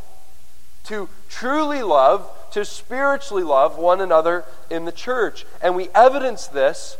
to 0.84 1.08
truly 1.28 1.82
love 1.82 2.28
to 2.52 2.64
spiritually 2.64 3.42
love 3.42 3.78
one 3.78 4.00
another 4.00 4.44
in 4.70 4.84
the 4.84 4.92
church. 4.92 5.44
And 5.60 5.74
we 5.74 5.88
evidence 5.94 6.46
this 6.46 6.96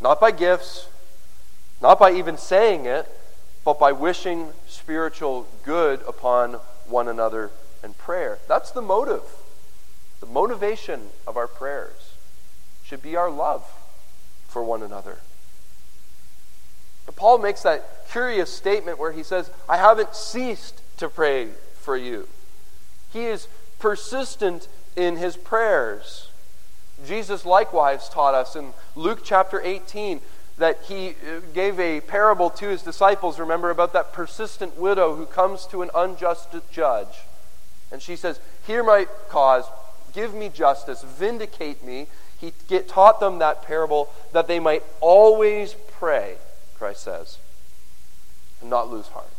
not 0.00 0.20
by 0.20 0.32
gifts, 0.32 0.88
not 1.80 2.00
by 2.00 2.12
even 2.12 2.36
saying 2.36 2.86
it, 2.86 3.08
but 3.64 3.78
by 3.78 3.92
wishing 3.92 4.48
spiritual 4.66 5.46
good 5.64 6.00
upon 6.06 6.54
one 6.86 7.06
another 7.06 7.50
in 7.84 7.94
prayer. 7.94 8.38
That's 8.48 8.72
the 8.72 8.82
motive. 8.82 9.22
The 10.18 10.26
motivation 10.26 11.10
of 11.26 11.36
our 11.36 11.46
prayers 11.46 12.07
should 12.88 13.02
be 13.02 13.16
our 13.16 13.30
love 13.30 13.64
for 14.48 14.64
one 14.64 14.82
another. 14.82 15.18
But 17.04 17.16
Paul 17.16 17.38
makes 17.38 17.62
that 17.62 18.08
curious 18.10 18.50
statement 18.50 18.98
where 18.98 19.12
he 19.12 19.22
says, 19.22 19.50
I 19.68 19.76
haven't 19.76 20.14
ceased 20.14 20.80
to 20.96 21.08
pray 21.08 21.48
for 21.74 21.96
you. 21.96 22.28
He 23.12 23.26
is 23.26 23.48
persistent 23.78 24.68
in 24.96 25.16
his 25.16 25.36
prayers. 25.36 26.30
Jesus 27.06 27.44
likewise 27.44 28.08
taught 28.08 28.34
us 28.34 28.56
in 28.56 28.72
Luke 28.96 29.20
chapter 29.22 29.60
18 29.62 30.20
that 30.56 30.80
he 30.88 31.10
uh, 31.10 31.40
gave 31.54 31.78
a 31.78 32.00
parable 32.00 32.50
to 32.50 32.68
his 32.68 32.82
disciples, 32.82 33.38
remember, 33.38 33.70
about 33.70 33.92
that 33.92 34.12
persistent 34.12 34.76
widow 34.76 35.14
who 35.14 35.26
comes 35.26 35.66
to 35.66 35.82
an 35.82 35.90
unjust 35.94 36.48
judge. 36.72 37.20
And 37.92 38.02
she 38.02 38.16
says, 38.16 38.40
Hear 38.66 38.82
my 38.82 39.06
cause, 39.28 39.64
give 40.12 40.34
me 40.34 40.48
justice, 40.48 41.02
vindicate 41.02 41.84
me. 41.84 42.08
He 42.40 42.52
get, 42.68 42.88
taught 42.88 43.20
them 43.20 43.38
that 43.40 43.62
parable 43.62 44.10
that 44.32 44.46
they 44.46 44.60
might 44.60 44.84
always 45.00 45.74
pray, 45.92 46.36
Christ 46.76 47.02
says, 47.02 47.38
and 48.60 48.70
not 48.70 48.90
lose 48.90 49.08
heart. 49.08 49.32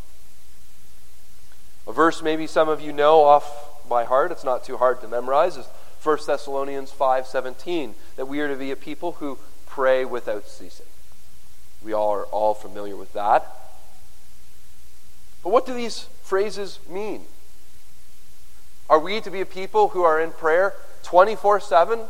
A 1.87 1.93
verse 1.93 2.21
maybe 2.21 2.45
some 2.45 2.69
of 2.69 2.81
you 2.81 2.91
know 2.93 3.23
off 3.23 3.87
by 3.87 4.03
heart, 4.03 4.31
it's 4.31 4.43
not 4.43 4.63
too 4.63 4.77
hard 4.77 5.01
to 5.01 5.07
memorize, 5.07 5.57
is 5.57 5.65
1 6.03 6.17
Thessalonians 6.27 6.91
5:17, 6.91 7.95
that 8.15 8.27
we 8.27 8.39
are 8.41 8.47
to 8.47 8.55
be 8.55 8.71
a 8.71 8.75
people 8.75 9.13
who 9.13 9.37
pray 9.65 10.05
without 10.05 10.47
ceasing. 10.47 10.85
We 11.83 11.93
all 11.93 12.11
are 12.11 12.25
all 12.25 12.53
familiar 12.53 12.95
with 12.95 13.13
that. 13.13 13.45
But 15.43 15.49
what 15.49 15.65
do 15.65 15.73
these 15.73 16.07
phrases 16.21 16.79
mean? 16.87 17.25
Are 18.89 18.99
we 18.99 19.21
to 19.21 19.31
be 19.31 19.41
a 19.41 19.45
people 19.45 19.89
who 19.89 20.03
are 20.03 20.19
in 20.19 20.31
prayer 20.31 20.73
24 21.03 21.59
7? 21.59 22.01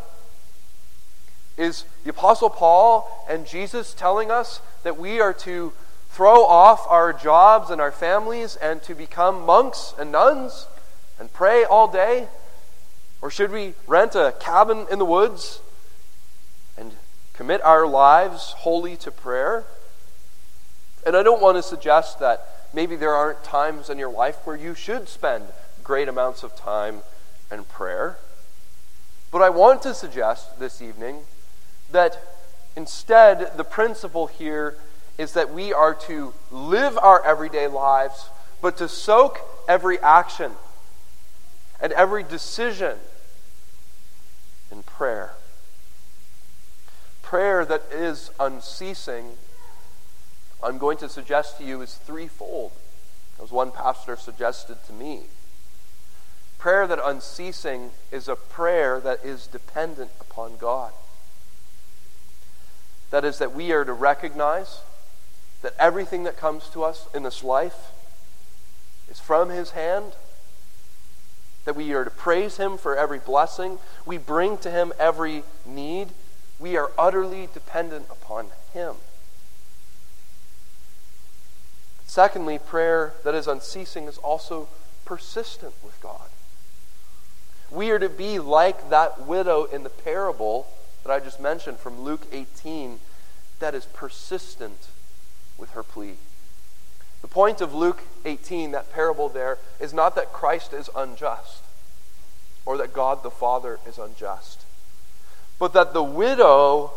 Is 1.60 1.84
the 2.06 2.12
Apostle 2.12 2.50
Paul 2.50 3.26
and 3.30 3.46
Jesus 3.46 3.94
telling 3.94 4.32
us 4.32 4.62
that 4.84 4.98
we 4.98 5.20
are 5.20 5.34
to 5.34 5.74
throw 6.10 6.46
off 6.46 6.88
our 6.88 7.12
jobs 7.12 7.70
and 7.70 7.82
our 7.82 7.92
families 7.92 8.56
and 8.56 8.82
to 8.84 8.96
become 8.96 9.46
monks 9.46 9.94
and 10.00 10.10
nuns 10.10 10.68
and 11.20 11.32
pray 11.34 11.66
all 11.66 11.90
day? 11.90 12.30
Or 13.22 13.30
should 13.30 13.52
we 13.52 13.74
rent 13.88 14.16
a 14.16 14.34
cabin 14.40 14.88
in 14.90 15.00
the 15.00 15.06
woods 15.06 15.60
and 16.78 16.94
commit 17.34 17.62
our 17.64 17.86
lives 17.86 18.54
wholly 18.60 18.96
to 18.96 19.12
prayer? 19.12 19.66
And 21.06 21.14
I 21.14 21.24
don't 21.24 21.42
want 21.42 21.58
to 21.58 21.62
suggest 21.62 22.22
that 22.22 22.70
maybe 22.74 22.96
there 22.96 23.14
aren't 23.14 23.44
times 23.44 23.90
in 23.90 23.98
your 23.98 24.12
life 24.12 24.38
where 24.46 24.56
you 24.56 24.74
should 24.74 25.10
spend 25.10 25.44
great 25.84 26.08
amounts 26.08 26.42
of 26.42 26.56
time 26.56 27.02
in 27.52 27.66
prayer. 27.66 28.18
But 29.30 29.42
I 29.42 29.50
want 29.50 29.82
to 29.82 29.94
suggest 29.94 30.58
this 30.58 30.82
evening 30.82 31.24
that 31.92 32.22
instead, 32.76 33.58
the 33.58 33.64
principle 33.64 34.28
here 34.28 34.76
is 35.18 35.34
that 35.34 35.54
we 35.54 35.74
are 35.74 35.94
to 35.94 36.34
live 36.50 36.98
our 36.98 37.24
everyday 37.26 37.68
lives, 37.68 38.30
but 38.62 38.78
to 38.78 38.88
soak 38.88 39.40
every 39.68 40.00
action 40.00 40.54
and 41.82 41.92
every 41.94 42.24
decision 42.24 42.98
in 44.72 44.84
prayer. 44.84 45.34
Prayer 47.22 47.66
that 47.66 47.84
is 47.92 48.32
unceasing, 48.40 49.38
I'm 50.64 50.78
going 50.78 50.98
to 50.98 51.10
suggest 51.10 51.58
to 51.58 51.64
you, 51.64 51.82
is 51.82 51.96
threefold, 51.96 52.72
as 53.42 53.52
one 53.52 53.72
pastor 53.72 54.16
suggested 54.16 54.78
to 54.88 54.94
me. 54.94 55.24
Prayer 56.58 56.88
that 56.88 57.00
unceasing 57.04 57.92
is 58.12 58.28
a 58.28 58.36
prayer 58.36 59.00
that 59.00 59.24
is 59.24 59.48
dependent 59.48 60.12
upon 60.20 60.58
God. 60.58 60.92
That 63.12 63.26
is, 63.26 63.40
that 63.40 63.54
we 63.54 63.72
are 63.72 63.86
to 63.86 63.94
recognize 63.94 64.82
that 65.62 65.74
everything 65.80 66.24
that 66.24 66.38
comes 66.38 66.70
to 66.70 66.84
us 66.84 67.08
in 67.14 67.24
this 67.24 67.44
life 67.44 67.92
is 69.10 69.20
from 69.20 69.50
His 69.50 69.72
hand 69.72 70.14
that 71.66 71.76
we 71.76 71.94
are 71.94 72.04
to 72.04 72.10
praise 72.10 72.58
Him 72.58 72.78
for 72.78 72.96
every 72.96 73.20
blessing. 73.20 73.78
We 74.06 74.18
bring 74.18 74.58
to 74.60 74.72
Him 74.72 74.94
every 74.98 75.44
need. 75.66 76.08
We 76.58 76.78
are 76.78 76.92
utterly 76.98 77.48
dependent 77.54 78.08
upon 78.10 78.48
Him. 78.74 78.96
Secondly, 82.06 82.58
prayer 82.58 83.14
that 83.24 83.36
is 83.36 83.48
unceasing 83.48 84.06
is 84.06 84.18
also 84.18 84.68
persistent 85.06 85.76
with 85.84 86.02
God. 86.02 86.30
We 87.70 87.92
are 87.92 88.00
to 88.00 88.10
be 88.10 88.40
like 88.40 88.90
that 88.90 89.28
widow 89.28 89.66
in 89.66 89.84
the 89.84 89.90
parable 89.90 90.66
that 91.04 91.12
I 91.12 91.20
just 91.20 91.40
mentioned 91.40 91.80
from 91.80 92.02
Luke 92.02 92.28
18 92.32 93.00
that 93.60 93.76
is 93.76 93.86
persistent 93.86 94.88
with 95.58 95.72
her 95.72 95.84
plea. 95.84 96.16
The 97.22 97.28
point 97.28 97.62
of 97.62 97.74
Luke 97.74 98.02
18, 98.26 98.72
that 98.72 98.92
parable 98.92 99.30
there, 99.30 99.58
is 99.80 99.94
not 99.94 100.16
that 100.16 100.32
Christ 100.32 100.74
is 100.74 100.90
unjust 100.96 101.64
or 102.66 102.78
that 102.78 102.94
God 102.94 103.24
the 103.24 103.32
Father 103.32 103.80
is 103.88 103.98
unjust, 103.98 104.64
but 105.58 105.74
that 105.74 105.94
the 105.94 106.04
widow 106.04 106.92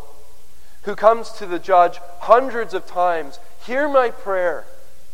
who 0.83 0.95
comes 0.95 1.31
to 1.31 1.45
the 1.45 1.59
judge 1.59 1.97
hundreds 2.19 2.73
of 2.73 2.85
times, 2.85 3.39
hear 3.65 3.89
my 3.89 4.09
prayer, 4.09 4.65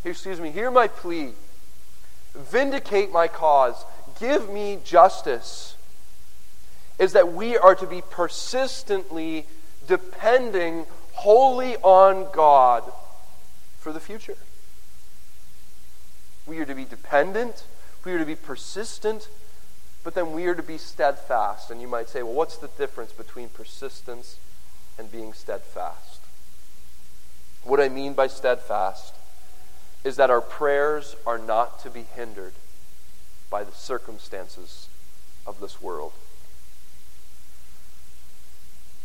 excuse 0.03 0.39
me, 0.39 0.51
hear 0.51 0.71
my 0.71 0.87
plea, 0.87 1.33
vindicate 2.35 3.11
my 3.11 3.27
cause, 3.27 3.85
give 4.19 4.49
me 4.49 4.79
justice, 4.83 5.75
is 6.99 7.13
that 7.13 7.33
we 7.33 7.57
are 7.57 7.75
to 7.75 7.87
be 7.87 8.01
persistently 8.01 9.47
depending 9.87 10.85
wholly 11.13 11.77
on 11.77 12.27
God 12.33 12.83
for 13.79 13.91
the 13.91 13.99
future. 13.99 14.37
We 16.45 16.59
are 16.59 16.65
to 16.65 16.75
be 16.75 16.85
dependent. 16.85 17.63
We 18.05 18.11
are 18.13 18.19
to 18.19 18.25
be 18.25 18.35
persistent. 18.35 19.29
But 20.03 20.13
then 20.13 20.33
we 20.33 20.45
are 20.47 20.55
to 20.55 20.63
be 20.63 20.77
steadfast. 20.77 21.71
And 21.71 21.81
you 21.81 21.87
might 21.87 22.09
say, 22.09 22.21
well, 22.21 22.33
what's 22.33 22.57
the 22.57 22.67
difference 22.67 23.11
between 23.13 23.49
persistence 23.49 24.37
and 24.97 25.11
being 25.11 25.33
steadfast? 25.33 26.21
What 27.63 27.79
I 27.79 27.89
mean 27.89 28.13
by 28.13 28.27
steadfast 28.27 29.15
is 30.03 30.15
that 30.15 30.29
our 30.29 30.41
prayers 30.41 31.15
are 31.25 31.37
not 31.37 31.79
to 31.83 31.89
be 31.89 32.03
hindered 32.03 32.53
by 33.49 33.63
the 33.63 33.73
circumstances 33.73 34.87
of 35.45 35.59
this 35.59 35.81
world. 35.81 36.13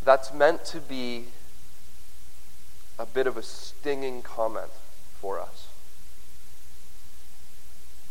That's 0.05 0.33
meant 0.33 0.65
to 0.67 0.81
be 0.81 1.25
a 2.99 3.07
bit 3.07 3.27
of 3.27 3.37
a 3.37 3.43
stinging 3.43 4.21
comment 4.23 4.71
for 5.21 5.41
us 5.41 5.69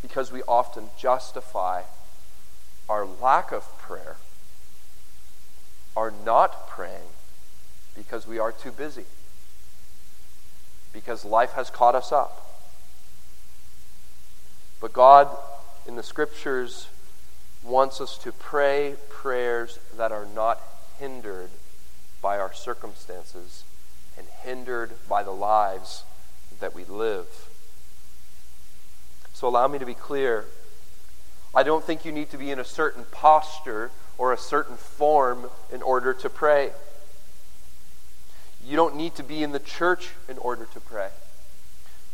because 0.02 0.32
we 0.32 0.42
often 0.44 0.90
justify 0.98 1.84
our 2.90 3.06
lack 3.06 3.52
of 3.52 3.64
prayer, 3.78 4.18
our 5.96 6.12
not 6.26 6.68
praying, 6.68 7.14
because 7.96 8.28
we 8.28 8.38
are 8.40 8.52
too 8.52 8.72
busy, 8.72 9.06
because 10.92 11.24
life 11.24 11.54
has 11.54 11.70
caught 11.70 11.96
us 11.96 12.12
up. 12.12 12.54
But 14.82 14.92
God, 14.92 15.30
in 15.88 15.96
the 15.96 16.04
scriptures, 16.04 16.88
wants 17.64 18.02
us 18.02 18.18
to 18.18 18.34
pray 18.34 18.96
prayers 19.10 19.80
that 19.96 20.12
are 20.12 20.26
not 20.26 20.60
hindered 21.00 21.50
by 22.24 22.40
our 22.40 22.54
circumstances 22.54 23.66
and 24.18 24.26
hindered 24.42 24.94
by 25.08 25.22
the 25.22 25.32
lives 25.32 26.04
that 26.60 26.74
we 26.74 26.86
live. 26.86 27.28
So 29.34 29.48
allow 29.48 29.68
me 29.68 29.78
to 29.78 29.86
be 29.86 29.94
clear. 29.94 30.46
I 31.54 31.62
don't 31.62 31.84
think 31.84 32.06
you 32.06 32.12
need 32.12 32.32
to 32.32 32.38
be 32.38 32.50
in 32.50 32.58
a 32.58 32.64
certain 32.64 33.06
posture 33.12 33.92
or 34.18 34.34
a 34.34 34.38
certain 34.38 34.78
form 34.78 35.50
in 35.72 35.82
order 35.82 36.14
to 36.14 36.30
pray. 36.30 36.72
You 38.66 38.78
don't 38.78 38.96
need 38.96 39.16
to 39.16 39.24
be 39.24 39.44
in 39.44 39.52
the 39.52 39.60
church 39.60 40.12
in 40.30 40.38
order 40.38 40.66
to 40.74 40.80
pray. 40.80 41.10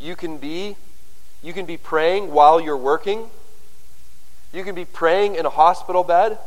You 0.00 0.16
can 0.16 0.38
be 0.38 0.76
you 1.42 1.52
can 1.54 1.64
be 1.64 1.78
praying 1.78 2.32
while 2.32 2.60
you're 2.60 2.76
working. 2.76 3.30
You 4.52 4.64
can 4.64 4.74
be 4.74 4.84
praying 4.84 5.36
in 5.36 5.46
a 5.46 5.50
hospital 5.50 6.04
bed. 6.04 6.38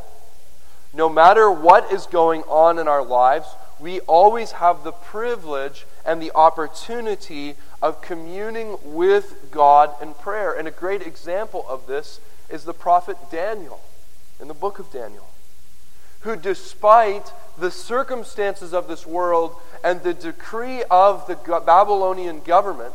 No 0.94 1.10
matter 1.10 1.50
what 1.50 1.92
is 1.92 2.06
going 2.06 2.44
on 2.44 2.78
in 2.78 2.88
our 2.88 3.04
lives, 3.04 3.48
we 3.80 4.00
always 4.02 4.54
have 4.54 4.84
the 4.84 4.92
privilege 4.92 5.86
and 6.06 6.22
the 6.22 6.32
opportunity 6.36 7.56
of 7.82 8.02
communing 8.02 8.78
with 8.84 9.50
God 9.52 9.94
in 10.02 10.14
prayer. 10.14 10.54
And 10.54 10.68
a 10.68 10.72
great 10.72 11.02
example 11.02 11.66
of 11.68 11.88
this 11.88 12.20
is 12.50 12.64
the 12.64 12.74
prophet 12.74 13.18
Daniel 13.32 13.82
in 14.40 14.48
the 14.48 14.54
book 14.54 14.78
of 14.78 14.92
Daniel, 14.92 15.28
who, 16.22 16.36
despite 16.36 17.34
the 17.58 17.72
circumstances 17.72 18.74
of 18.74 18.88
this 18.88 19.08
world 19.08 19.56
and 19.84 20.04
the 20.04 20.14
decree 20.14 20.84
of 20.92 21.26
the 21.28 21.36
Babylonian 21.36 22.42
government, 22.42 22.94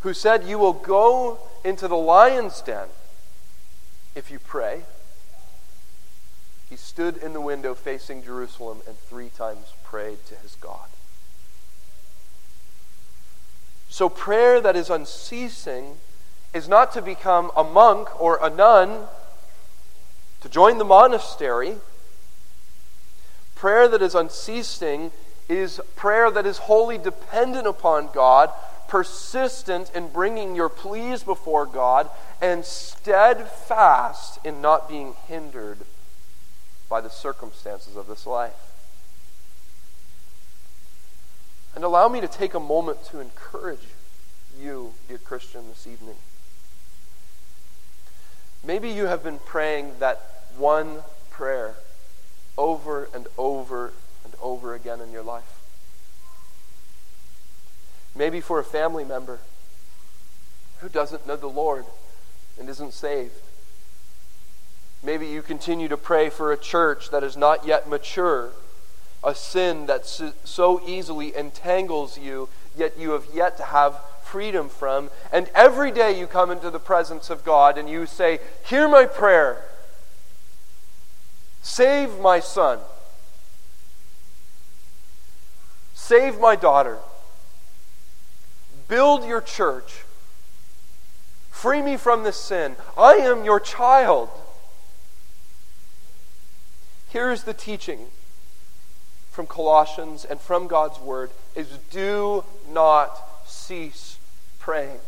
who 0.00 0.14
said, 0.14 0.44
You 0.44 0.58
will 0.58 0.72
go 0.72 1.40
into 1.64 1.88
the 1.88 1.96
lion's 1.96 2.60
den 2.60 2.88
if 4.14 4.30
you 4.30 4.38
pray. 4.38 4.84
He 6.74 6.78
stood 6.78 7.18
in 7.18 7.34
the 7.34 7.40
window 7.40 7.72
facing 7.76 8.24
Jerusalem 8.24 8.80
and 8.88 8.98
three 8.98 9.28
times 9.28 9.74
prayed 9.84 10.18
to 10.26 10.34
his 10.34 10.56
God. 10.56 10.88
So, 13.88 14.08
prayer 14.08 14.60
that 14.60 14.74
is 14.74 14.90
unceasing 14.90 15.98
is 16.52 16.68
not 16.68 16.90
to 16.94 17.00
become 17.00 17.52
a 17.56 17.62
monk 17.62 18.20
or 18.20 18.44
a 18.44 18.50
nun, 18.50 19.06
to 20.40 20.48
join 20.48 20.78
the 20.78 20.84
monastery. 20.84 21.76
Prayer 23.54 23.86
that 23.86 24.02
is 24.02 24.16
unceasing 24.16 25.12
is 25.48 25.80
prayer 25.94 26.28
that 26.28 26.44
is 26.44 26.58
wholly 26.58 26.98
dependent 26.98 27.68
upon 27.68 28.08
God, 28.12 28.50
persistent 28.88 29.92
in 29.94 30.08
bringing 30.08 30.56
your 30.56 30.68
pleas 30.68 31.22
before 31.22 31.66
God, 31.66 32.10
and 32.42 32.64
steadfast 32.64 34.44
in 34.44 34.60
not 34.60 34.88
being 34.88 35.14
hindered 35.28 35.78
by 36.94 37.00
the 37.00 37.10
circumstances 37.10 37.96
of 37.96 38.06
this 38.06 38.24
life. 38.24 38.54
And 41.74 41.82
allow 41.82 42.08
me 42.08 42.20
to 42.20 42.28
take 42.28 42.54
a 42.54 42.60
moment 42.60 43.04
to 43.06 43.18
encourage 43.18 43.88
you, 44.56 44.92
dear 45.08 45.18
Christian, 45.18 45.66
this 45.68 45.88
evening. 45.88 46.14
Maybe 48.64 48.90
you 48.90 49.06
have 49.06 49.24
been 49.24 49.40
praying 49.40 49.94
that 49.98 50.22
one 50.56 50.98
prayer 51.30 51.74
over 52.56 53.08
and 53.12 53.26
over 53.36 53.92
and 54.24 54.32
over 54.40 54.72
again 54.72 55.00
in 55.00 55.10
your 55.10 55.24
life. 55.24 55.62
Maybe 58.14 58.40
for 58.40 58.60
a 58.60 58.64
family 58.64 59.04
member 59.04 59.40
who 60.78 60.88
doesn't 60.88 61.26
know 61.26 61.34
the 61.34 61.48
Lord 61.48 61.86
and 62.56 62.68
isn't 62.68 62.94
saved. 62.94 63.42
Maybe 65.04 65.26
you 65.26 65.42
continue 65.42 65.88
to 65.88 65.98
pray 65.98 66.30
for 66.30 66.50
a 66.50 66.56
church 66.56 67.10
that 67.10 67.22
is 67.22 67.36
not 67.36 67.66
yet 67.66 67.86
mature, 67.88 68.52
a 69.22 69.34
sin 69.34 69.84
that 69.86 70.06
so 70.06 70.80
easily 70.86 71.36
entangles 71.36 72.18
you, 72.18 72.48
yet 72.74 72.98
you 72.98 73.10
have 73.10 73.26
yet 73.32 73.58
to 73.58 73.64
have 73.64 74.00
freedom 74.22 74.70
from. 74.70 75.10
And 75.30 75.50
every 75.54 75.90
day 75.90 76.18
you 76.18 76.26
come 76.26 76.50
into 76.50 76.70
the 76.70 76.80
presence 76.80 77.28
of 77.28 77.44
God 77.44 77.76
and 77.76 77.88
you 77.88 78.06
say, 78.06 78.38
Hear 78.66 78.88
my 78.88 79.04
prayer. 79.04 79.62
Save 81.62 82.18
my 82.18 82.40
son. 82.40 82.78
Save 85.92 86.40
my 86.40 86.56
daughter. 86.56 86.98
Build 88.88 89.26
your 89.26 89.40
church. 89.42 90.04
Free 91.50 91.82
me 91.82 91.96
from 91.96 92.24
this 92.24 92.36
sin. 92.38 92.76
I 92.96 93.14
am 93.14 93.44
your 93.44 93.60
child. 93.60 94.30
Here 97.14 97.30
is 97.30 97.44
the 97.44 97.54
teaching 97.54 98.06
from 99.30 99.46
Colossians 99.46 100.24
and 100.24 100.40
from 100.40 100.66
God's 100.66 100.98
word 100.98 101.30
is 101.54 101.68
do 101.92 102.42
not 102.68 103.16
cease 103.46 104.18
praying. 104.58 104.98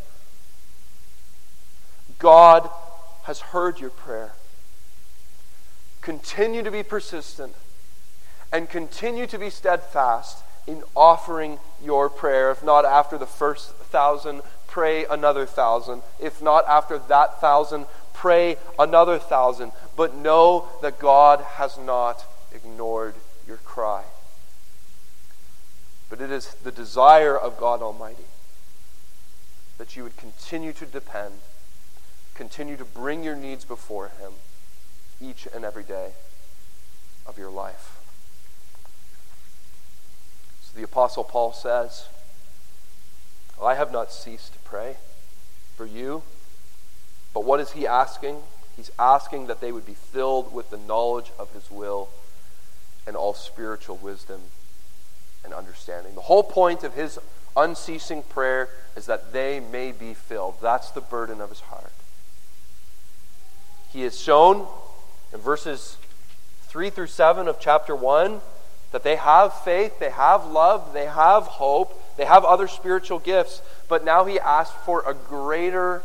God 2.21 2.71
has 3.25 3.41
heard 3.41 3.81
your 3.81 3.91
prayer. 3.91 4.35
Continue 6.01 6.63
to 6.63 6.71
be 6.71 6.85
persistent 6.85 7.57
and 8.53 8.71
continue 8.71 9.27
to 9.27 9.37
be 9.37 9.51
steadfast 9.51 10.45
in 10.69 10.85
offering 10.95 11.59
your 11.83 12.09
prayer. 12.09 12.53
If 12.53 12.63
not 12.63 12.85
after 12.85 13.19
the 13.19 13.27
first 13.27 13.73
thousand, 13.73 14.43
pray 14.69 15.07
another 15.07 15.45
thousand. 15.45 16.03
If 16.21 16.41
not 16.41 16.69
after 16.69 16.99
that 16.99 17.41
thousand, 17.41 17.87
pray 18.17 18.57
another 18.79 19.19
thousand. 19.19 19.73
But 19.97 20.17
know 20.17 20.69
that 20.83 20.99
God 20.99 21.41
has 21.41 21.79
not 21.79 22.25
ignored 22.53 23.15
your 23.47 23.59
cry. 23.59 24.05
But 26.09 26.21
it 26.21 26.31
is 26.31 26.55
the 26.55 26.73
desire 26.73 27.37
of 27.37 27.59
God 27.59 27.83
Almighty 27.83 28.25
that 29.79 29.97
you 29.97 30.03
would 30.03 30.17
continue 30.17 30.73
to 30.73 30.87
depend, 30.87 31.35
continue 32.35 32.77
to 32.77 32.85
bring 32.85 33.23
your 33.23 33.37
needs 33.37 33.65
before 33.65 34.09
Him 34.21 34.33
each 35.21 35.47
and 35.55 35.65
every 35.65 35.83
day 35.83 36.13
of 37.27 37.39
your 37.39 37.51
life. 37.51 37.99
So 40.63 40.77
the 40.77 40.85
Apostle 40.85 41.25
Paul 41.25 41.53
says, 41.53 42.09
I 43.63 43.75
have 43.75 43.93
not 43.93 44.13
ceased 44.13 44.53
to 44.53 44.59
pray 44.61 44.97
for 45.77 45.87
you. 45.87 46.23
But 47.37 47.45
what 47.45 47.61
is 47.61 47.73
he 47.73 47.87
asking? 47.87 48.39
He's 48.77 48.91
asking 48.99 49.49
that 49.49 49.61
they 49.61 49.71
would 49.71 49.85
be 49.85 49.93
filled 49.93 50.55
with 50.55 50.71
the 50.71 50.79
knowledge 50.79 51.33
of 51.39 51.53
his 51.53 51.71
will 51.71 52.09
and 53.07 53.15
all 53.15 53.35
spiritual 53.35 53.97
wisdom 53.99 54.41
and 55.45 55.53
understanding. 55.53 56.15
The 56.15 56.23
whole 56.23 56.43
point 56.43 56.83
of 56.83 56.95
his 56.95 57.19
unceasing 57.55 58.23
prayer 58.23 58.71
is 58.97 59.05
that 59.05 59.35
they 59.35 59.61
may 59.61 59.93
be 59.93 60.15
filled. 60.15 60.55
That's 60.63 60.91
the 60.93 61.03
burden 61.03 61.43
of 61.43 61.51
his 61.51 61.61
heart. 61.61 61.93
He 63.93 64.01
has 64.05 64.19
shown 64.19 64.67
in 65.31 65.39
verses 65.39 65.99
3 66.69 66.89
through 66.89 67.09
7 67.09 67.49
of 67.49 67.61
chapter 67.61 67.95
1 67.95 68.41
that 68.93 69.05
they 69.05 69.17
have 69.17 69.53
faith, 69.61 69.99
they 69.99 70.09
have 70.09 70.47
love, 70.47 70.95
they 70.95 71.05
have 71.05 71.43
hope, 71.43 72.03
they 72.17 72.25
have 72.25 72.47
other 72.47 72.67
spiritual 72.67 73.19
gifts, 73.19 73.61
but 73.91 74.07
now 74.07 74.25
he 74.25 74.41
asks 74.41 74.75
for 74.87 75.07
a 75.07 75.13
greater 75.13 76.03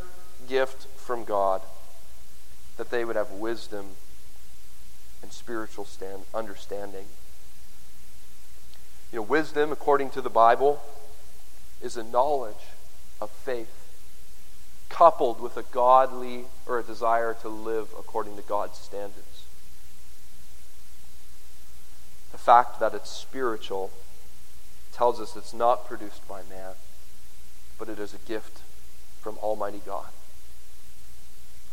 gift 0.50 0.88
from 1.02 1.26
God 1.26 1.62
that 2.78 2.90
they 2.90 3.04
would 3.04 3.16
have 3.16 3.32
wisdom 3.32 3.88
and 5.22 5.32
spiritual 5.32 5.86
stand, 5.86 6.24
understanding. 6.34 7.06
You 9.12 9.18
know, 9.18 9.24
wisdom, 9.24 9.72
according 9.72 10.12
to 10.12 10.22
the 10.22 10.30
Bible, 10.30 10.82
is 11.82 11.98
a 11.98 12.04
knowledge 12.04 12.56
of 13.20 13.30
faith 13.30 13.82
coupled 14.90 15.40
with 15.40 15.58
a 15.58 15.64
godly 15.64 16.46
or 16.66 16.80
a 16.80 16.84
desire 16.84 17.34
to 17.42 17.50
live 17.50 17.90
according 17.98 18.36
to 18.36 18.42
God's 18.42 18.78
standards. 18.78 19.46
The 22.32 22.38
fact 22.38 22.80
that 22.80 22.94
it's 22.94 23.10
spiritual 23.10 23.92
tells 24.94 25.20
us 25.20 25.36
it's 25.36 25.54
not 25.54 25.88
produced 25.88 26.28
by 26.28 26.42
man, 26.50 26.74
but 27.78 27.90
it 27.90 28.00
is 28.00 28.14
a 28.14 28.28
gift 28.28 28.62
from 29.22 29.38
Almighty 29.38 29.82
God. 29.86 30.10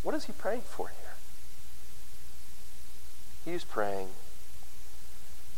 What 0.02 0.14
is 0.14 0.24
he 0.24 0.32
praying 0.32 0.62
for 0.62 0.88
here? 0.88 1.14
He's 3.44 3.64
praying 3.64 4.08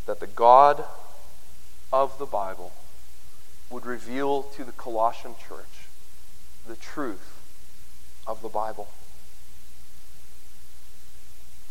that 0.06 0.20
the 0.20 0.26
God 0.26 0.84
of 1.92 2.18
the 2.18 2.26
Bible 2.26 2.72
would 3.70 3.86
reveal 3.86 4.42
to 4.42 4.64
the 4.64 4.72
Colossian 4.72 5.34
church 5.36 5.88
the 6.66 6.76
truth 6.76 7.40
of 8.26 8.42
the 8.42 8.48
Bible. 8.48 8.88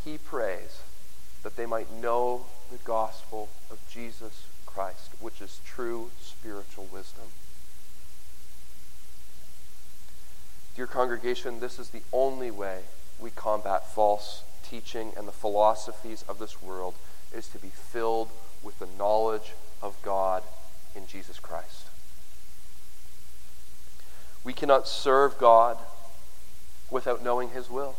He 0.04 0.18
prays 0.18 0.82
that 1.44 1.56
they 1.56 1.66
might 1.66 1.92
know 1.94 2.46
the 2.72 2.78
gospel 2.78 3.50
of 3.70 3.80
Jesus 3.90 4.44
Christ, 4.66 5.12
which 5.20 5.42
is 5.42 5.60
true 5.66 6.10
spiritual 6.22 6.88
wisdom. 6.92 7.26
Dear 10.80 10.88
congregation, 10.88 11.60
this 11.60 11.78
is 11.78 11.90
the 11.90 12.04
only 12.14 12.50
way 12.50 12.84
we 13.20 13.32
combat 13.32 13.86
false 13.86 14.46
teaching 14.64 15.12
and 15.18 15.28
the 15.28 15.34
philosophies 15.34 16.24
of 16.30 16.40
this 16.40 16.64
world 16.64 16.96
is 17.36 17.50
to 17.50 17.58
be 17.58 17.68
filled 17.68 18.30
with 18.64 18.80
the 18.80 18.88
knowledge 18.98 19.52
of 19.82 20.02
God 20.04 20.42
in 20.96 21.06
Jesus 21.06 21.38
Christ. 21.38 21.88
We 24.46 24.54
cannot 24.54 24.88
serve 24.88 25.38
God 25.38 25.78
without 26.90 27.22
knowing 27.22 27.50
His 27.50 27.70
will. 27.70 27.96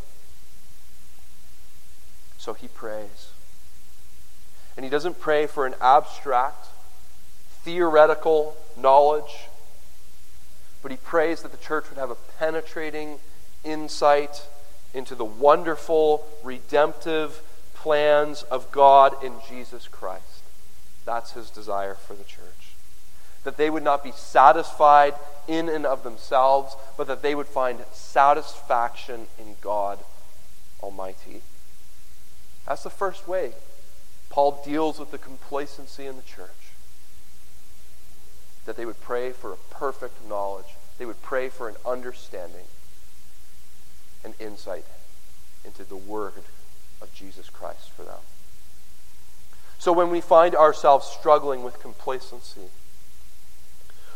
So 2.39 2.53
he 2.53 2.67
prays. 2.67 3.29
And 4.75 4.83
he 4.83 4.89
doesn't 4.89 5.19
pray 5.19 5.45
for 5.45 5.67
an 5.67 5.75
abstract, 5.79 6.65
theoretical 7.63 8.57
knowledge, 8.75 9.50
but 10.81 10.91
he 10.91 10.97
prays 10.97 11.41
that 11.41 11.51
the 11.51 11.57
church 11.57 11.89
would 11.89 11.97
have 11.97 12.11
a 12.11 12.15
penetrating 12.39 13.19
insight 13.63 14.47
into 14.93 15.15
the 15.15 15.25
wonderful, 15.25 16.25
redemptive 16.43 17.41
plans 17.73 18.43
of 18.43 18.71
God 18.71 19.23
in 19.23 19.33
Jesus 19.47 19.87
Christ. 19.87 20.43
That's 21.05 21.33
his 21.33 21.49
desire 21.49 21.95
for 21.95 22.13
the 22.13 22.23
church. 22.23 22.75
That 23.43 23.57
they 23.57 23.69
would 23.69 23.83
not 23.83 24.03
be 24.03 24.11
satisfied 24.11 25.15
in 25.47 25.67
and 25.69 25.85
of 25.85 26.03
themselves, 26.03 26.75
but 26.97 27.07
that 27.07 27.21
they 27.21 27.33
would 27.33 27.47
find 27.47 27.79
satisfaction 27.91 29.27
in 29.39 29.55
God 29.61 29.99
Almighty. 30.81 31.41
That's 32.67 32.83
the 32.83 32.89
first 32.89 33.27
way 33.27 33.53
Paul 34.29 34.61
deals 34.63 34.99
with 34.99 35.11
the 35.11 35.17
complacency 35.17 36.05
in 36.05 36.15
the 36.15 36.21
church. 36.21 36.49
That 38.65 38.77
they 38.77 38.85
would 38.85 39.01
pray 39.01 39.31
for 39.31 39.53
a 39.53 39.57
perfect 39.69 40.27
knowledge, 40.27 40.75
they 40.97 41.05
would 41.05 41.21
pray 41.21 41.49
for 41.49 41.67
an 41.67 41.75
understanding 41.85 42.65
and 44.23 44.33
insight 44.39 44.85
into 45.65 45.83
the 45.83 45.95
Word 45.95 46.33
of 47.01 47.13
Jesus 47.13 47.49
Christ 47.49 47.89
for 47.91 48.03
them. 48.03 48.19
So 49.79 49.91
when 49.91 50.11
we 50.11 50.21
find 50.21 50.53
ourselves 50.53 51.07
struggling 51.07 51.63
with 51.63 51.79
complacency, 51.79 52.69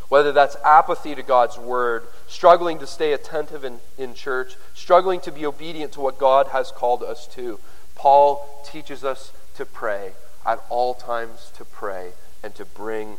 Whether 0.08 0.32
that's 0.32 0.56
apathy 0.64 1.16
to 1.16 1.24
God's 1.24 1.58
word, 1.58 2.04
struggling 2.28 2.80
to 2.80 2.88
stay 2.88 3.14
attentive 3.14 3.64
in, 3.66 3.80
in 3.98 4.14
church, 4.14 4.56
struggling 4.74 5.20
to 5.22 5.32
be 5.32 5.46
obedient 5.46 5.94
to 5.94 6.02
what 6.02 6.20
God 6.20 6.48
has 6.48 6.72
called 6.72 7.02
us 7.02 7.28
to, 7.30 7.60
Paul 7.96 8.64
teaches 8.66 9.04
us 9.04 9.32
to 9.56 9.66
pray, 9.66 10.12
at 10.46 10.64
all 10.70 10.94
times 10.94 11.52
to 11.58 11.66
pray, 11.66 12.12
and 12.44 12.54
to 12.56 12.66
bring 12.66 13.18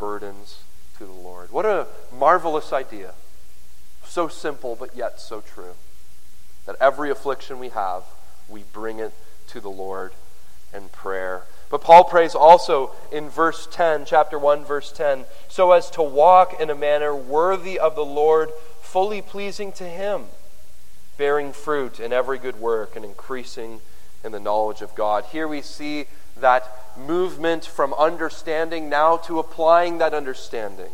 burdens 0.00 0.62
to 0.98 1.04
the 1.04 1.12
Lord. 1.12 1.52
What 1.52 1.66
a 1.66 1.86
marvelous 2.12 2.72
idea. 2.72 3.12
So 4.04 4.26
simple, 4.26 4.74
but 4.74 4.96
yet 4.96 5.20
so 5.20 5.42
true. 5.42 5.74
That 6.66 6.76
every 6.80 7.10
affliction 7.10 7.58
we 7.58 7.68
have, 7.68 8.02
we 8.48 8.64
bring 8.72 8.98
it 8.98 9.12
to 9.48 9.60
the 9.60 9.68
Lord 9.68 10.12
in 10.74 10.88
prayer. 10.88 11.44
But 11.68 11.82
Paul 11.82 12.04
prays 12.04 12.34
also 12.34 12.92
in 13.12 13.28
verse 13.28 13.68
10, 13.70 14.06
chapter 14.06 14.38
1, 14.38 14.64
verse 14.64 14.90
10, 14.90 15.26
so 15.48 15.72
as 15.72 15.90
to 15.90 16.02
walk 16.02 16.60
in 16.60 16.70
a 16.70 16.74
manner 16.74 17.14
worthy 17.14 17.78
of 17.78 17.94
the 17.94 18.04
Lord, 18.04 18.50
fully 18.80 19.22
pleasing 19.22 19.70
to 19.72 19.84
Him, 19.84 20.24
bearing 21.18 21.52
fruit 21.52 22.00
in 22.00 22.12
every 22.12 22.38
good 22.38 22.58
work 22.58 22.96
and 22.96 23.04
increasing 23.04 23.80
in 24.24 24.32
the 24.32 24.40
knowledge 24.40 24.80
of 24.80 24.94
God. 24.94 25.24
Here 25.26 25.46
we 25.46 25.62
see 25.62 26.06
that 26.36 26.68
movement 26.96 27.64
from 27.64 27.94
understanding 27.94 28.88
now 28.88 29.16
to 29.16 29.38
applying 29.38 29.98
that 29.98 30.14
understanding. 30.14 30.90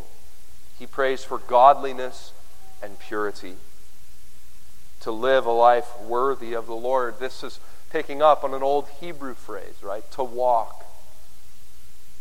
He 0.77 0.85
prays 0.85 1.23
for 1.23 1.37
godliness 1.37 2.33
and 2.81 2.99
purity, 2.99 3.55
to 5.01 5.11
live 5.11 5.45
a 5.45 5.51
life 5.51 5.99
worthy 6.01 6.53
of 6.53 6.67
the 6.67 6.75
Lord. 6.75 7.19
This 7.19 7.43
is 7.43 7.59
picking 7.89 8.21
up 8.21 8.43
on 8.43 8.53
an 8.53 8.61
old 8.61 8.87
Hebrew 8.99 9.33
phrase, 9.33 9.81
right? 9.81 10.09
To 10.11 10.23
walk. 10.23 10.85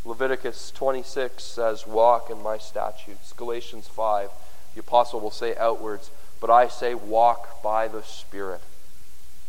Leviticus 0.05 0.71
26 0.71 1.43
says, 1.43 1.87
Walk 1.87 2.31
in 2.31 2.43
my 2.43 2.59
statutes. 2.59 3.33
Galatians 3.33 3.89
5, 3.89 4.31
the 4.75 4.81
apostle 4.81 5.21
will 5.21 5.31
say 5.31 5.57
outwards, 5.57 6.11
But 6.41 6.51
I 6.51 6.69
say, 6.69 6.95
walk 6.95 7.63
by 7.63 7.89
the 7.89 8.03
Spirit, 8.03 8.63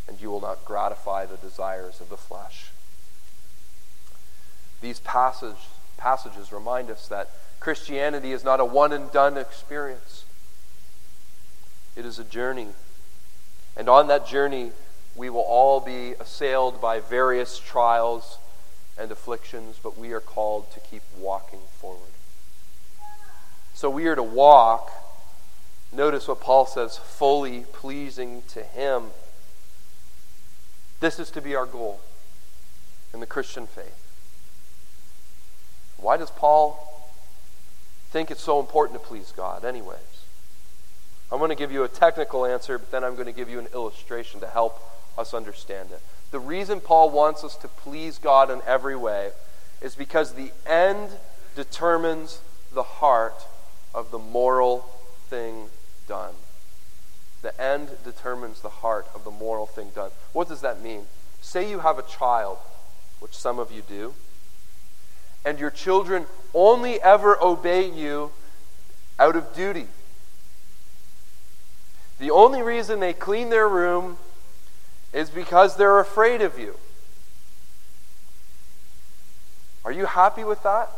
and 0.07 0.19
you 0.19 0.29
will 0.29 0.41
not 0.41 0.65
gratify 0.65 1.25
the 1.25 1.37
desires 1.37 2.01
of 2.01 2.09
the 2.09 2.17
flesh. 2.17 2.71
These 4.81 4.99
passage, 4.99 5.55
passages 5.97 6.51
remind 6.51 6.89
us 6.89 7.07
that 7.07 7.29
Christianity 7.59 8.31
is 8.31 8.43
not 8.43 8.59
a 8.59 8.65
one 8.65 8.93
and 8.93 9.11
done 9.11 9.37
experience, 9.37 10.25
it 11.95 12.05
is 12.05 12.19
a 12.19 12.23
journey. 12.23 12.67
And 13.75 13.89
on 13.89 14.07
that 14.07 14.27
journey, 14.27 14.71
we 15.15 15.29
will 15.29 15.41
all 15.41 15.79
be 15.79 16.13
assailed 16.19 16.81
by 16.81 16.99
various 16.99 17.59
trials 17.59 18.37
and 18.97 19.11
afflictions, 19.11 19.79
but 19.81 19.97
we 19.97 20.11
are 20.11 20.19
called 20.19 20.71
to 20.71 20.79
keep 20.79 21.03
walking 21.17 21.59
forward. 21.79 22.11
So 23.73 23.89
we 23.89 24.07
are 24.07 24.15
to 24.15 24.23
walk, 24.23 24.91
notice 25.91 26.27
what 26.27 26.41
Paul 26.41 26.65
says, 26.65 26.97
fully 26.97 27.65
pleasing 27.73 28.41
to 28.49 28.63
Him. 28.63 29.11
This 30.99 31.19
is 31.19 31.29
to 31.31 31.41
be 31.41 31.55
our 31.55 31.67
goal 31.67 31.99
in 33.13 33.19
the 33.19 33.27
Christian 33.27 33.67
faith. 33.67 34.06
Why 36.07 36.15
does 36.15 36.31
Paul 36.31 36.79
think 38.11 38.31
it's 38.31 38.41
so 38.41 38.61
important 38.61 38.97
to 38.97 39.05
please 39.05 39.33
God, 39.35 39.65
anyways? 39.65 39.99
I'm 41.29 41.37
going 41.37 41.49
to 41.49 41.55
give 41.55 41.69
you 41.69 41.83
a 41.83 41.89
technical 41.89 42.45
answer, 42.45 42.77
but 42.77 42.91
then 42.91 43.03
I'm 43.03 43.15
going 43.15 43.25
to 43.25 43.33
give 43.33 43.49
you 43.49 43.59
an 43.59 43.67
illustration 43.73 44.39
to 44.39 44.47
help 44.47 44.79
us 45.17 45.33
understand 45.33 45.91
it. 45.91 46.01
The 46.31 46.39
reason 46.39 46.79
Paul 46.79 47.09
wants 47.09 47.43
us 47.43 47.57
to 47.57 47.67
please 47.67 48.19
God 48.19 48.49
in 48.49 48.61
every 48.65 48.95
way 48.95 49.31
is 49.81 49.95
because 49.95 50.35
the 50.35 50.53
end 50.65 51.09
determines 51.57 52.39
the 52.73 52.83
heart 52.83 53.45
of 53.93 54.09
the 54.09 54.17
moral 54.17 54.89
thing 55.27 55.65
done. 56.07 56.35
The 57.41 57.59
end 57.61 57.89
determines 58.05 58.61
the 58.61 58.69
heart 58.69 59.07
of 59.13 59.25
the 59.25 59.31
moral 59.31 59.65
thing 59.65 59.89
done. 59.93 60.11
What 60.31 60.47
does 60.47 60.61
that 60.61 60.81
mean? 60.81 61.07
Say 61.41 61.69
you 61.69 61.79
have 61.79 61.99
a 61.99 62.03
child, 62.03 62.59
which 63.19 63.35
some 63.35 63.59
of 63.59 63.73
you 63.73 63.81
do, 63.81 64.13
and 65.47 65.59
your 65.61 65.71
children 65.71 66.25
only 66.53 67.01
ever 67.01 67.41
obey 67.41 67.89
you 67.89 68.31
out 69.17 69.37
of 69.37 69.55
duty. 69.55 69.87
The 72.19 72.31
only 72.31 72.61
reason 72.61 72.99
they 72.99 73.13
clean 73.13 73.49
their 73.49 73.69
room 73.69 74.17
is 75.13 75.29
because 75.29 75.77
they're 75.77 76.01
afraid 76.01 76.41
of 76.41 76.59
you. 76.59 76.75
Are 79.85 79.91
you 79.93 80.05
happy 80.05 80.43
with 80.43 80.61
that? 80.63 80.89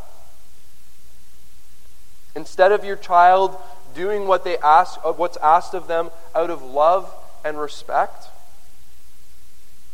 Instead 2.34 2.72
of 2.72 2.84
your 2.84 2.96
child 2.96 3.56
doing 3.94 4.26
what 4.26 4.42
they 4.42 4.58
ask, 4.58 4.98
uh, 5.04 5.12
what's 5.12 5.36
asked 5.36 5.74
of 5.74 5.86
them 5.86 6.10
out 6.34 6.50
of 6.50 6.60
love 6.60 7.14
and 7.44 7.56
respect? 7.56 8.26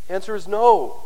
The 0.08 0.14
answer 0.14 0.34
is 0.34 0.48
no. 0.48 1.02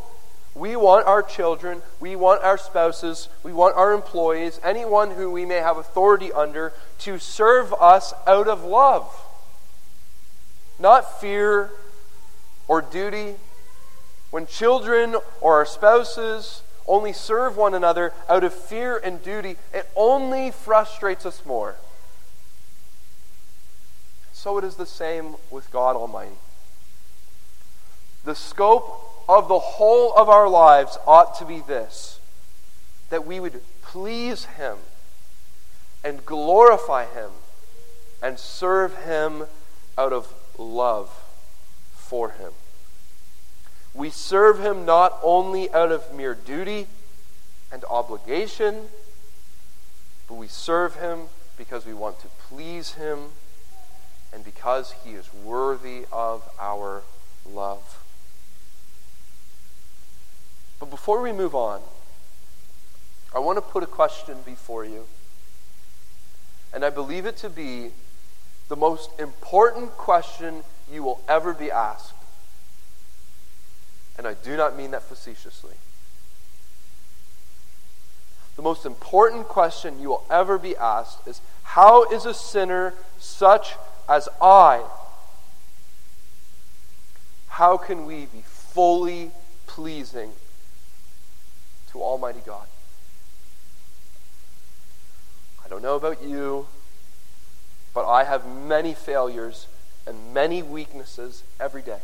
We 0.55 0.75
want 0.75 1.07
our 1.07 1.23
children, 1.23 1.83
we 2.01 2.17
want 2.17 2.43
our 2.43 2.59
spouses, 2.59 3.29
we 3.45 3.53
want 3.53 3.77
our 3.77 3.93
employees, 3.93 4.61
anyone 4.65 5.13
who 5.13 5.31
we 5.31 5.47
may 5.47 5.57
have 5.57 5.77
authority 5.77 6.33
under, 6.33 6.73
to 7.01 7.19
serve 7.19 7.73
us 7.75 8.13
out 8.27 8.49
of 8.49 8.65
love. 8.65 9.09
Not 10.79 11.21
fear 11.21 11.71
or 12.67 12.83
duty, 12.83 13.37
when 14.31 14.47
children 14.47 15.17
or 15.41 15.55
our 15.55 15.67
spouses 15.67 16.63
only 16.87 17.13
serve 17.13 17.57
one 17.57 17.75
another 17.75 18.13
out 18.29 18.43
of 18.43 18.53
fear 18.53 18.97
and 18.97 19.23
duty, 19.23 19.57
it 19.73 19.89
only 19.95 20.51
frustrates 20.51 21.25
us 21.25 21.45
more. 21.47 21.77
So 24.33 24.59
it 24.59 24.65
is 24.65 24.77
the 24.77 24.87
same 24.87 25.37
with 25.51 25.71
God 25.71 25.97
Almighty. 25.97 26.37
The 28.25 28.35
scope 28.35 29.10
of 29.39 29.49
the 29.49 29.59
whole 29.59 30.13
of 30.17 30.29
our 30.29 30.49
lives 30.49 30.99
ought 31.07 31.39
to 31.39 31.45
be 31.45 31.61
this 31.61 32.19
that 33.11 33.27
we 33.27 33.41
would 33.41 33.61
please 33.83 34.45
Him 34.45 34.77
and 36.05 36.25
glorify 36.25 37.07
Him 37.07 37.31
and 38.23 38.39
serve 38.39 38.97
Him 39.05 39.45
out 39.99 40.13
of 40.13 40.33
love 40.59 41.11
for 41.93 42.31
Him. 42.31 42.53
We 43.93 44.11
serve 44.11 44.61
Him 44.61 44.85
not 44.85 45.19
only 45.23 45.71
out 45.73 45.91
of 45.91 46.15
mere 46.15 46.35
duty 46.35 46.87
and 47.73 47.85
obligation, 47.91 48.87
but 50.29 50.35
we 50.35 50.47
serve 50.47 50.97
Him 50.97 51.23
because 51.57 51.85
we 51.85 51.95
want 51.95 52.21
to 52.21 52.29
please 52.49 52.93
Him 52.93 53.19
and 54.33 54.45
because 54.45 54.95
He 55.05 55.11
is 55.11 55.33
worthy 55.35 56.05
of 56.13 56.49
our 56.61 57.03
love. 57.45 58.00
But 60.81 60.91
before 60.91 61.21
we 61.21 61.31
move 61.31 61.55
on, 61.55 61.83
I 63.35 63.39
want 63.39 63.59
to 63.59 63.63
put 63.63 63.83
a 63.83 63.87
question 63.87 64.39
before 64.45 64.85
you. 64.85 65.05
And 66.73 66.85
I 66.85 66.91
believe 66.91 67.27
it 67.27 67.37
to 67.39 67.51
be 67.51 67.91
the 68.69 68.77
most 68.77 69.11
important 69.21 69.91
question 69.93 70.65
you 70.91 71.03
will 71.03 71.21
ever 71.29 71.53
be 71.53 71.71
asked. 71.71 72.15
And 74.17 74.27
I 74.27 74.35
do 74.35 74.57
not 74.57 74.77
mean 74.77 74.91
that 74.93 75.03
facetiously. 75.03 75.75
The 78.57 78.63
most 78.63 78.85
important 78.85 79.49
question 79.49 80.01
you 80.01 80.09
will 80.09 80.25
ever 80.31 80.59
be 80.59 80.77
asked 80.77 81.27
is 81.27 81.41
How 81.63 82.05
is 82.11 82.27
a 82.27 82.35
sinner 82.35 82.95
such 83.19 83.75
as 84.09 84.29
I? 84.41 84.85
How 87.49 87.77
can 87.77 88.07
we 88.07 88.27
be 88.27 88.43
fully 88.45 89.31
pleasing 89.67 90.33
to 91.93 92.03
Almighty 92.03 92.41
God? 92.45 92.67
I 95.65 95.69
don't 95.69 95.83
know 95.83 95.97
about 95.97 96.23
you, 96.23 96.67
but 97.95 98.09
I 98.09 98.25
have 98.25 98.47
many 98.47 98.95
failures 98.95 99.67
and 100.07 100.35
many 100.35 100.63
weaknesses 100.63 101.43
every 101.61 101.83
day. 101.83 102.01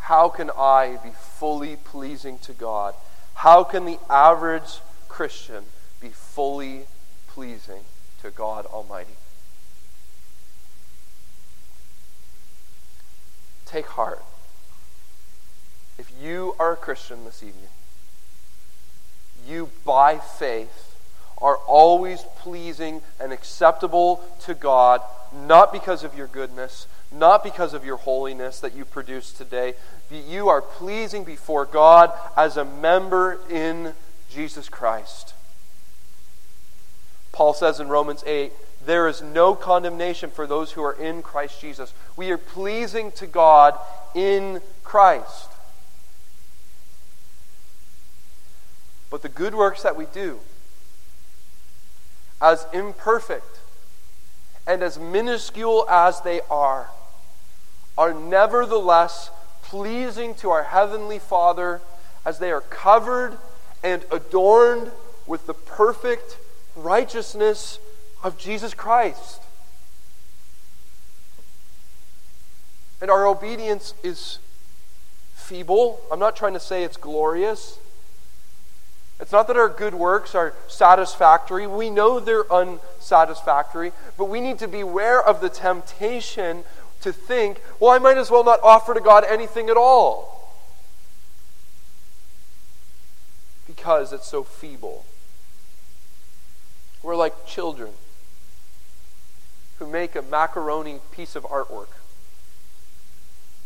How 0.00 0.28
can 0.28 0.50
I 0.50 0.98
be 1.02 1.10
fully 1.10 1.76
pleasing 1.76 2.38
to 2.40 2.52
God? 2.52 2.94
How 3.34 3.64
can 3.64 3.84
the 3.84 3.98
average 4.10 4.80
Christian 5.08 5.64
be 6.00 6.08
fully 6.08 6.86
pleasing 7.28 7.82
to 8.20 8.30
God 8.30 8.66
Almighty? 8.66 9.16
Take 13.64 13.86
heart. 13.86 14.22
If 15.98 16.10
you 16.20 16.54
are 16.58 16.72
a 16.72 16.76
Christian 16.76 17.24
this 17.24 17.42
evening, 17.42 17.68
you 19.46 19.70
by 19.84 20.18
faith 20.18 20.96
are 21.40 21.56
always 21.56 22.22
pleasing 22.38 23.02
and 23.20 23.32
acceptable 23.32 24.22
to 24.42 24.54
God, 24.54 25.02
not 25.32 25.72
because 25.72 26.04
of 26.04 26.16
your 26.16 26.28
goodness, 26.28 26.86
not 27.10 27.42
because 27.42 27.74
of 27.74 27.84
your 27.84 27.96
holiness 27.96 28.60
that 28.60 28.74
you 28.74 28.84
produce 28.84 29.32
today. 29.32 29.74
but 30.08 30.24
You 30.24 30.48
are 30.48 30.62
pleasing 30.62 31.24
before 31.24 31.66
God 31.66 32.12
as 32.36 32.56
a 32.56 32.64
member 32.64 33.40
in 33.50 33.94
Jesus 34.30 34.68
Christ. 34.68 35.34
Paul 37.32 37.54
says 37.54 37.80
in 37.80 37.88
Romans 37.88 38.22
8, 38.26 38.52
there 38.84 39.08
is 39.08 39.22
no 39.22 39.54
condemnation 39.54 40.30
for 40.30 40.46
those 40.46 40.72
who 40.72 40.82
are 40.82 40.92
in 40.92 41.22
Christ 41.22 41.60
Jesus. 41.60 41.94
We 42.16 42.30
are 42.30 42.38
pleasing 42.38 43.12
to 43.12 43.26
God 43.26 43.78
in 44.14 44.60
Christ. 44.82 45.51
But 49.12 49.20
the 49.20 49.28
good 49.28 49.54
works 49.54 49.82
that 49.82 49.94
we 49.94 50.06
do, 50.06 50.40
as 52.40 52.66
imperfect 52.72 53.60
and 54.66 54.82
as 54.82 54.98
minuscule 54.98 55.86
as 55.90 56.22
they 56.22 56.40
are, 56.50 56.88
are 57.98 58.14
nevertheless 58.14 59.30
pleasing 59.62 60.34
to 60.36 60.48
our 60.48 60.62
Heavenly 60.62 61.18
Father 61.18 61.82
as 62.24 62.38
they 62.38 62.50
are 62.50 62.62
covered 62.62 63.36
and 63.84 64.02
adorned 64.10 64.90
with 65.26 65.46
the 65.46 65.54
perfect 65.54 66.38
righteousness 66.74 67.78
of 68.24 68.38
Jesus 68.38 68.72
Christ. 68.72 69.42
And 73.02 73.10
our 73.10 73.26
obedience 73.26 73.92
is 74.02 74.38
feeble. 75.34 76.00
I'm 76.10 76.18
not 76.18 76.34
trying 76.34 76.54
to 76.54 76.60
say 76.60 76.82
it's 76.82 76.96
glorious. 76.96 77.78
It's 79.22 79.30
not 79.30 79.46
that 79.46 79.56
our 79.56 79.68
good 79.68 79.94
works 79.94 80.34
are 80.34 80.52
satisfactory. 80.66 81.64
We 81.68 81.90
know 81.90 82.18
they're 82.18 82.52
unsatisfactory, 82.52 83.92
but 84.18 84.24
we 84.24 84.40
need 84.40 84.58
to 84.58 84.66
beware 84.66 85.22
of 85.22 85.40
the 85.40 85.48
temptation 85.48 86.64
to 87.02 87.12
think, 87.12 87.60
well, 87.78 87.92
I 87.92 87.98
might 87.98 88.18
as 88.18 88.32
well 88.32 88.42
not 88.42 88.58
offer 88.64 88.94
to 88.94 89.00
God 89.00 89.24
anything 89.28 89.70
at 89.70 89.76
all 89.76 90.50
because 93.64 94.12
it's 94.12 94.26
so 94.26 94.42
feeble. 94.42 95.04
We're 97.00 97.14
like 97.14 97.46
children 97.46 97.90
who 99.78 99.86
make 99.86 100.16
a 100.16 100.22
macaroni 100.22 100.98
piece 101.12 101.36
of 101.36 101.44
artwork 101.44 101.94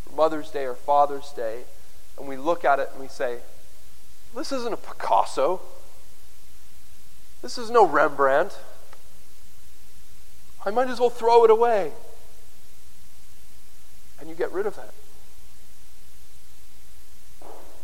for 0.05 0.15
Mother's 0.15 0.51
Day 0.51 0.67
or 0.67 0.75
Father's 0.75 1.33
Day, 1.33 1.63
and 2.19 2.29
we 2.29 2.37
look 2.37 2.63
at 2.63 2.79
it 2.79 2.91
and 2.93 3.01
we 3.01 3.09
say, 3.09 3.39
This 4.37 4.53
isn't 4.53 4.73
a 4.73 4.77
Picasso. 4.77 5.61
This 7.43 7.57
is 7.57 7.71
no 7.71 7.87
Rembrandt. 7.87 8.59
I 10.65 10.71
might 10.71 10.89
as 10.89 11.01
well 11.01 11.11
throw 11.11 11.45
it 11.45 11.51
away. 11.51 11.93
And 14.21 14.29
you 14.29 14.35
get 14.35 14.53
rid 14.53 14.67
of 14.67 14.79
it. 14.79 14.91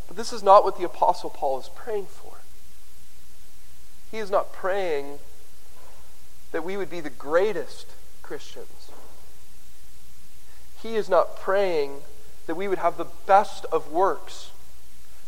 But 0.06 0.16
this 0.16 0.32
is 0.32 0.42
not 0.42 0.62
what 0.62 0.76
the 0.76 0.84
Apostle 0.84 1.30
Paul 1.30 1.58
is 1.58 1.70
praying 1.74 2.06
for. 2.06 2.38
He 4.10 4.18
is 4.18 4.30
not 4.30 4.52
praying 4.52 5.18
that 6.52 6.62
we 6.62 6.76
would 6.76 6.90
be 6.90 7.00
the 7.00 7.10
greatest 7.10 7.86
Christians. 8.22 8.90
He 10.82 10.96
is 10.96 11.08
not 11.08 11.40
praying 11.40 12.02
that 12.46 12.56
we 12.56 12.68
would 12.68 12.78
have 12.78 12.98
the 12.98 13.06
best 13.26 13.64
of 13.72 13.90
works, 13.90 14.51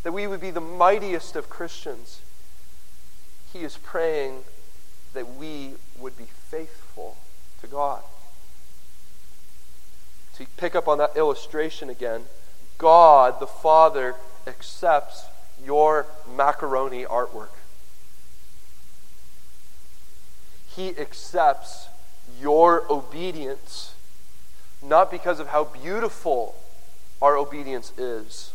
that 0.05 0.11
we 0.11 0.27
would 0.27 0.39
be 0.39 0.51
the 0.51 0.61
mightiest 0.61 1.35
of 1.35 1.49
Christians. 1.49 2.21
He 3.51 3.63
is 3.63 3.77
praying 3.77 4.43
that 5.15 5.33
we 5.33 5.71
would 5.97 6.15
be 6.15 6.25
faithful 6.25 7.17
to 7.59 7.65
God. 7.65 8.03
To 10.35 10.45
pick 10.57 10.75
up 10.75 10.87
on 10.87 10.99
that 10.99 11.17
illustration 11.17 11.89
again, 11.89 12.25
God 12.77 13.39
the 13.39 13.47
Father 13.47 14.13
accepts 14.45 15.25
your 15.65 16.05
macaroni 16.31 17.03
artwork. 17.03 17.55
He 20.75 20.89
accepts 20.89 21.87
your 22.39 22.83
obedience, 22.91 23.95
not 24.83 25.09
because 25.09 25.39
of 25.39 25.47
how 25.47 25.63
beautiful 25.63 26.53
our 27.23 27.35
obedience 27.35 27.91
is, 27.97 28.51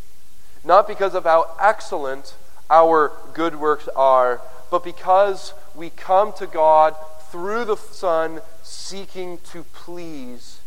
not 0.65 0.87
because 0.87 1.15
of 1.15 1.25
how 1.25 1.55
excellent 1.61 2.35
our 2.69 3.13
good 3.35 3.57
works 3.57 3.89
are, 3.97 4.41
but 4.71 4.85
because 4.85 5.53
we 5.75 5.91
come 5.91 6.33
to 6.35 6.47
God 6.47 6.95
through 7.31 7.65
the 7.65 7.77
Son 7.77 8.41
seeking 8.63 9.39
to 9.53 9.65
please 9.65 10.61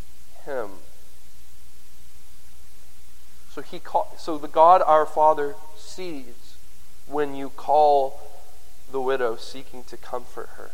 Him. 0.44 0.70
So, 3.50 3.62
he 3.62 3.78
call, 3.78 4.12
so 4.18 4.36
the 4.36 4.48
God 4.48 4.82
our 4.84 5.06
Father 5.06 5.54
sees 5.76 6.56
when 7.06 7.36
you 7.36 7.50
call 7.50 8.20
the 8.90 9.00
widow 9.00 9.36
seeking 9.36 9.84
to 9.84 9.96
comfort 9.96 10.48
her. 10.56 10.70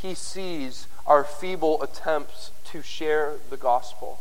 He 0.00 0.14
sees 0.14 0.86
our 1.06 1.24
feeble 1.24 1.82
attempts 1.82 2.52
to 2.66 2.82
share 2.82 3.34
the 3.50 3.56
gospel. 3.56 4.20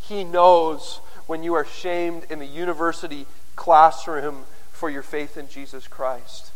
He 0.00 0.24
knows 0.24 1.00
when 1.30 1.44
you 1.44 1.54
are 1.54 1.64
shamed 1.64 2.24
in 2.28 2.40
the 2.40 2.44
university 2.44 3.24
classroom 3.54 4.42
for 4.72 4.90
your 4.90 5.00
faith 5.00 5.36
in 5.36 5.48
Jesus 5.48 5.86
Christ. 5.86 6.50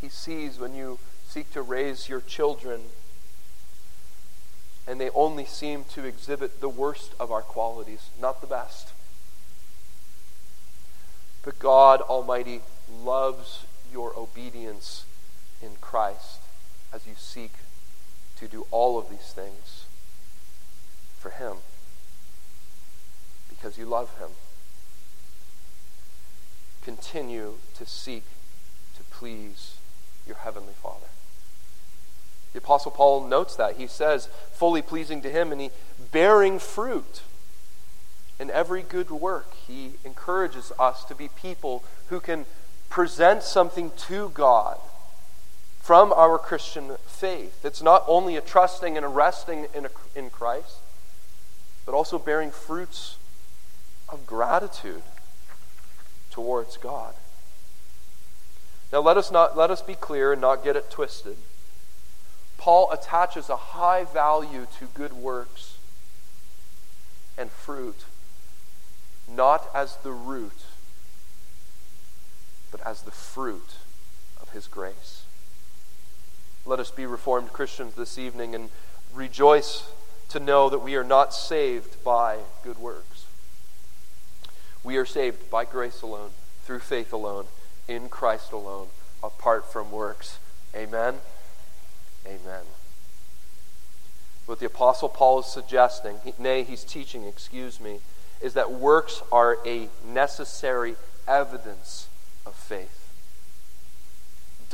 He 0.00 0.08
sees 0.08 0.58
when 0.58 0.74
you 0.74 0.98
seek 1.28 1.52
to 1.52 1.60
raise 1.60 2.08
your 2.08 2.22
children 2.22 2.80
and 4.88 4.98
they 4.98 5.10
only 5.10 5.44
seem 5.44 5.84
to 5.92 6.06
exhibit 6.06 6.62
the 6.62 6.70
worst 6.70 7.12
of 7.20 7.30
our 7.30 7.42
qualities, 7.42 8.08
not 8.18 8.40
the 8.40 8.46
best. 8.46 8.94
But 11.42 11.58
God 11.58 12.00
Almighty 12.00 12.62
loves 12.90 13.66
your 13.92 14.18
obedience 14.18 15.04
in 15.60 15.72
Christ 15.82 16.40
as 16.94 17.06
you 17.06 17.12
seek 17.14 17.52
to 18.38 18.48
do 18.48 18.66
all 18.70 18.98
of 18.98 19.10
these 19.10 19.34
things 19.34 19.84
for 21.18 21.28
Him 21.28 21.58
because 23.64 23.78
you 23.78 23.86
love 23.86 24.10
Him. 24.18 24.28
Continue 26.84 27.54
to 27.78 27.86
seek 27.86 28.24
to 28.94 29.02
please 29.04 29.76
your 30.26 30.36
Heavenly 30.36 30.74
Father. 30.82 31.06
The 32.52 32.58
Apostle 32.58 32.90
Paul 32.90 33.26
notes 33.26 33.56
that. 33.56 33.76
He 33.76 33.86
says, 33.86 34.28
fully 34.52 34.82
pleasing 34.82 35.22
to 35.22 35.30
Him, 35.30 35.50
and 35.50 35.62
he 35.62 35.70
bearing 36.12 36.58
fruit 36.58 37.22
in 38.38 38.50
every 38.50 38.82
good 38.82 39.10
work. 39.10 39.54
He 39.66 39.92
encourages 40.04 40.70
us 40.78 41.02
to 41.06 41.14
be 41.14 41.28
people 41.28 41.82
who 42.10 42.20
can 42.20 42.44
present 42.90 43.42
something 43.42 43.92
to 44.08 44.28
God 44.34 44.76
from 45.80 46.12
our 46.12 46.36
Christian 46.38 46.96
faith. 47.06 47.64
It's 47.64 47.82
not 47.82 48.04
only 48.06 48.36
a 48.36 48.42
trusting 48.42 48.98
and 48.98 49.06
a 49.06 49.08
resting 49.08 49.68
in, 49.74 49.86
a, 49.86 49.90
in 50.14 50.28
Christ, 50.28 50.80
but 51.86 51.94
also 51.94 52.18
bearing 52.18 52.50
fruits 52.50 53.16
of 54.08 54.26
gratitude 54.26 55.02
towards 56.30 56.76
God. 56.76 57.14
Now 58.92 59.00
let 59.00 59.16
us 59.16 59.30
not 59.30 59.56
let 59.56 59.70
us 59.70 59.82
be 59.82 59.94
clear 59.94 60.32
and 60.32 60.40
not 60.40 60.62
get 60.62 60.76
it 60.76 60.90
twisted. 60.90 61.36
Paul 62.58 62.90
attaches 62.92 63.48
a 63.48 63.56
high 63.56 64.04
value 64.04 64.66
to 64.78 64.86
good 64.86 65.12
works 65.12 65.78
and 67.36 67.50
fruit, 67.50 68.04
not 69.28 69.68
as 69.74 69.96
the 69.96 70.12
root, 70.12 70.62
but 72.70 72.80
as 72.86 73.02
the 73.02 73.10
fruit 73.10 73.76
of 74.40 74.50
his 74.50 74.66
grace. 74.66 75.24
Let 76.66 76.80
us 76.80 76.90
be 76.90 77.04
Reformed 77.04 77.52
Christians 77.52 77.94
this 77.94 78.18
evening 78.18 78.54
and 78.54 78.70
rejoice 79.12 79.90
to 80.30 80.40
know 80.40 80.70
that 80.70 80.78
we 80.78 80.96
are 80.96 81.04
not 81.04 81.34
saved 81.34 82.02
by 82.02 82.38
good 82.62 82.78
works. 82.78 83.13
We 84.84 84.96
are 84.98 85.06
saved 85.06 85.50
by 85.50 85.64
grace 85.64 86.02
alone, 86.02 86.30
through 86.64 86.80
faith 86.80 87.12
alone, 87.12 87.46
in 87.88 88.08
Christ 88.08 88.52
alone, 88.52 88.88
apart 89.22 89.72
from 89.72 89.90
works. 89.90 90.38
Amen. 90.76 91.16
Amen. 92.26 92.64
What 94.46 94.60
the 94.60 94.66
Apostle 94.66 95.08
Paul 95.08 95.40
is 95.40 95.46
suggesting, 95.46 96.16
nay, 96.38 96.62
he's 96.62 96.84
teaching, 96.84 97.24
excuse 97.24 97.80
me, 97.80 98.00
is 98.42 98.52
that 98.54 98.70
works 98.70 99.22
are 99.32 99.56
a 99.66 99.88
necessary 100.06 100.96
evidence 101.26 102.08
of 102.44 102.54
faith 102.54 103.04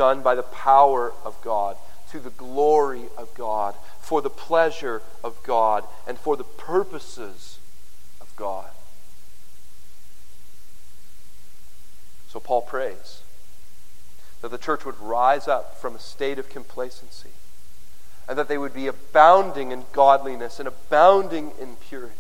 done 0.01 0.23
by 0.23 0.35
the 0.35 0.43
power 0.43 1.13
of 1.25 1.37
God, 1.43 1.77
to 2.11 2.19
the 2.19 2.31
glory 2.31 3.05
of 3.19 3.33
God, 3.35 3.75
for 4.01 4.23
the 4.23 4.31
pleasure 4.31 5.03
of 5.23 5.41
God, 5.43 5.85
and 6.07 6.19
for 6.19 6.37
the 6.37 6.45
purposes 6.45 7.59
of 8.21 8.35
God. 8.35 8.71
So 12.31 12.39
Paul 12.39 12.63
prays 12.63 13.23
that 14.41 14.53
the 14.53 14.59
church 14.59 14.85
would 14.85 14.99
rise 15.01 15.49
up 15.49 15.77
from 15.81 15.97
a 15.97 15.99
state 15.99 16.39
of 16.39 16.49
complacency 16.49 17.31
and 18.29 18.39
that 18.39 18.47
they 18.47 18.57
would 18.57 18.73
be 18.73 18.87
abounding 18.87 19.73
in 19.73 19.85
godliness 19.93 20.61
and 20.61 20.69
abounding 20.69 21.51
in 21.61 21.75
purity. 21.75 22.15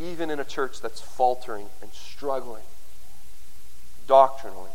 Even 0.00 0.30
in 0.30 0.40
a 0.40 0.44
church 0.44 0.80
that's 0.80 1.02
faltering 1.02 1.66
and 1.82 1.92
struggling 1.92 2.62
doctrinally. 4.06 4.70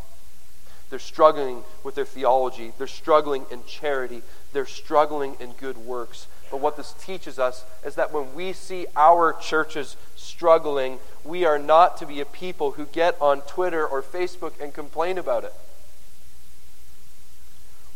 They're 0.88 1.00
struggling 1.00 1.64
with 1.82 1.96
their 1.96 2.04
theology. 2.04 2.72
They're 2.78 2.86
struggling 2.86 3.46
in 3.50 3.64
charity. 3.64 4.22
They're 4.52 4.66
struggling 4.66 5.34
in 5.40 5.50
good 5.52 5.78
works. 5.78 6.28
But 6.54 6.60
what 6.60 6.76
this 6.76 6.92
teaches 6.92 7.40
us 7.40 7.64
is 7.84 7.96
that 7.96 8.12
when 8.12 8.32
we 8.32 8.52
see 8.52 8.86
our 8.94 9.32
churches 9.32 9.96
struggling, 10.14 11.00
we 11.24 11.44
are 11.44 11.58
not 11.58 11.96
to 11.96 12.06
be 12.06 12.20
a 12.20 12.24
people 12.24 12.70
who 12.70 12.86
get 12.86 13.20
on 13.20 13.40
Twitter 13.40 13.84
or 13.84 14.00
Facebook 14.04 14.52
and 14.60 14.72
complain 14.72 15.18
about 15.18 15.42
it. 15.42 15.52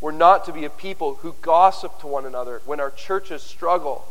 We're 0.01 0.11
not 0.11 0.45
to 0.47 0.53
be 0.53 0.65
a 0.65 0.71
people 0.71 1.15
who 1.23 1.37
gossip 1.41 2.01
to 2.01 2.09
one 2.09 2.27
another 2.27 2.61
when 2.67 2.81
our 2.81 2.91
churches 2.91 3.45
struggle. 3.45 4.05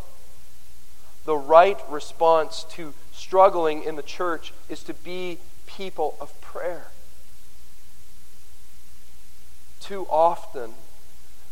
The 1.26 1.36
right 1.36 1.80
response 1.90 2.66
to 2.70 2.94
struggling 3.12 3.84
in 3.84 3.98
the 3.98 4.02
church 4.02 4.54
is 4.70 4.82
to 4.84 4.94
be 4.94 5.40
people 5.66 6.16
of 6.22 6.40
prayer. 6.40 6.88
Too 9.82 10.08
often, 10.10 10.76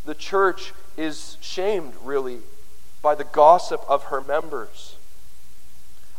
the 0.06 0.14
church 0.14 0.72
is 0.96 1.36
shamed, 1.42 1.92
really, 2.02 2.38
by 3.06 3.14
the 3.14 3.22
gossip 3.22 3.84
of 3.86 4.06
her 4.06 4.20
members 4.20 4.96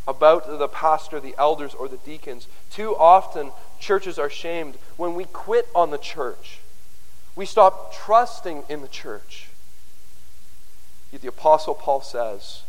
about 0.06 0.58
the 0.58 0.68
pastor, 0.68 1.20
the 1.20 1.34
elders, 1.36 1.74
or 1.74 1.86
the 1.86 1.98
deacons. 1.98 2.48
Too 2.70 2.96
often, 2.96 3.52
churches 3.78 4.18
are 4.18 4.30
shamed 4.30 4.76
when 4.96 5.14
we 5.14 5.24
quit 5.24 5.68
on 5.74 5.90
the 5.90 5.98
church. 5.98 6.60
We 7.36 7.44
stop 7.44 7.92
trusting 7.92 8.62
in 8.70 8.80
the 8.80 8.88
church. 8.88 9.50
Yet 11.12 11.20
the 11.20 11.28
Apostle 11.28 11.74
Paul 11.74 12.00
says, 12.00 12.62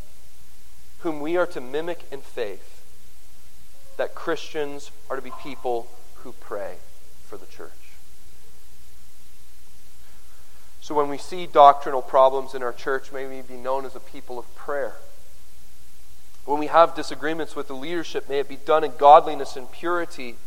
whom 0.98 1.22
we 1.22 1.38
are 1.38 1.48
to 1.48 1.62
mimic 1.62 2.02
in 2.12 2.20
faith, 2.20 2.84
that 3.96 4.16
Christians 4.16 4.92
are 5.10 5.16
to 5.16 5.22
be 5.22 5.32
people 5.42 5.88
who 6.24 6.34
pray 6.34 6.76
for 7.24 7.38
the 7.38 7.46
church. 7.46 7.89
So 10.90 10.96
when 10.96 11.08
we 11.08 11.20
see 11.20 11.46
doctrinal 11.46 12.02
problems 12.02 12.56
in 12.56 12.64
our 12.64 12.74
church, 12.74 13.12
may 13.12 13.28
we 13.28 13.44
be 13.44 13.54
known 13.54 13.86
as 13.86 13.96
a 13.96 14.00
people 14.00 14.40
of 14.40 14.56
prayer. 14.56 14.96
When 16.46 16.58
we 16.58 16.66
have 16.66 16.96
disagreements 16.96 17.56
with 17.56 17.68
the 17.68 17.76
leadership, 17.76 18.28
may 18.28 18.40
it 18.40 18.50
be 18.50 18.56
done 18.56 18.84
in 18.84 18.94
godliness 18.98 19.56
and 19.56 19.72
purity, 19.72 20.38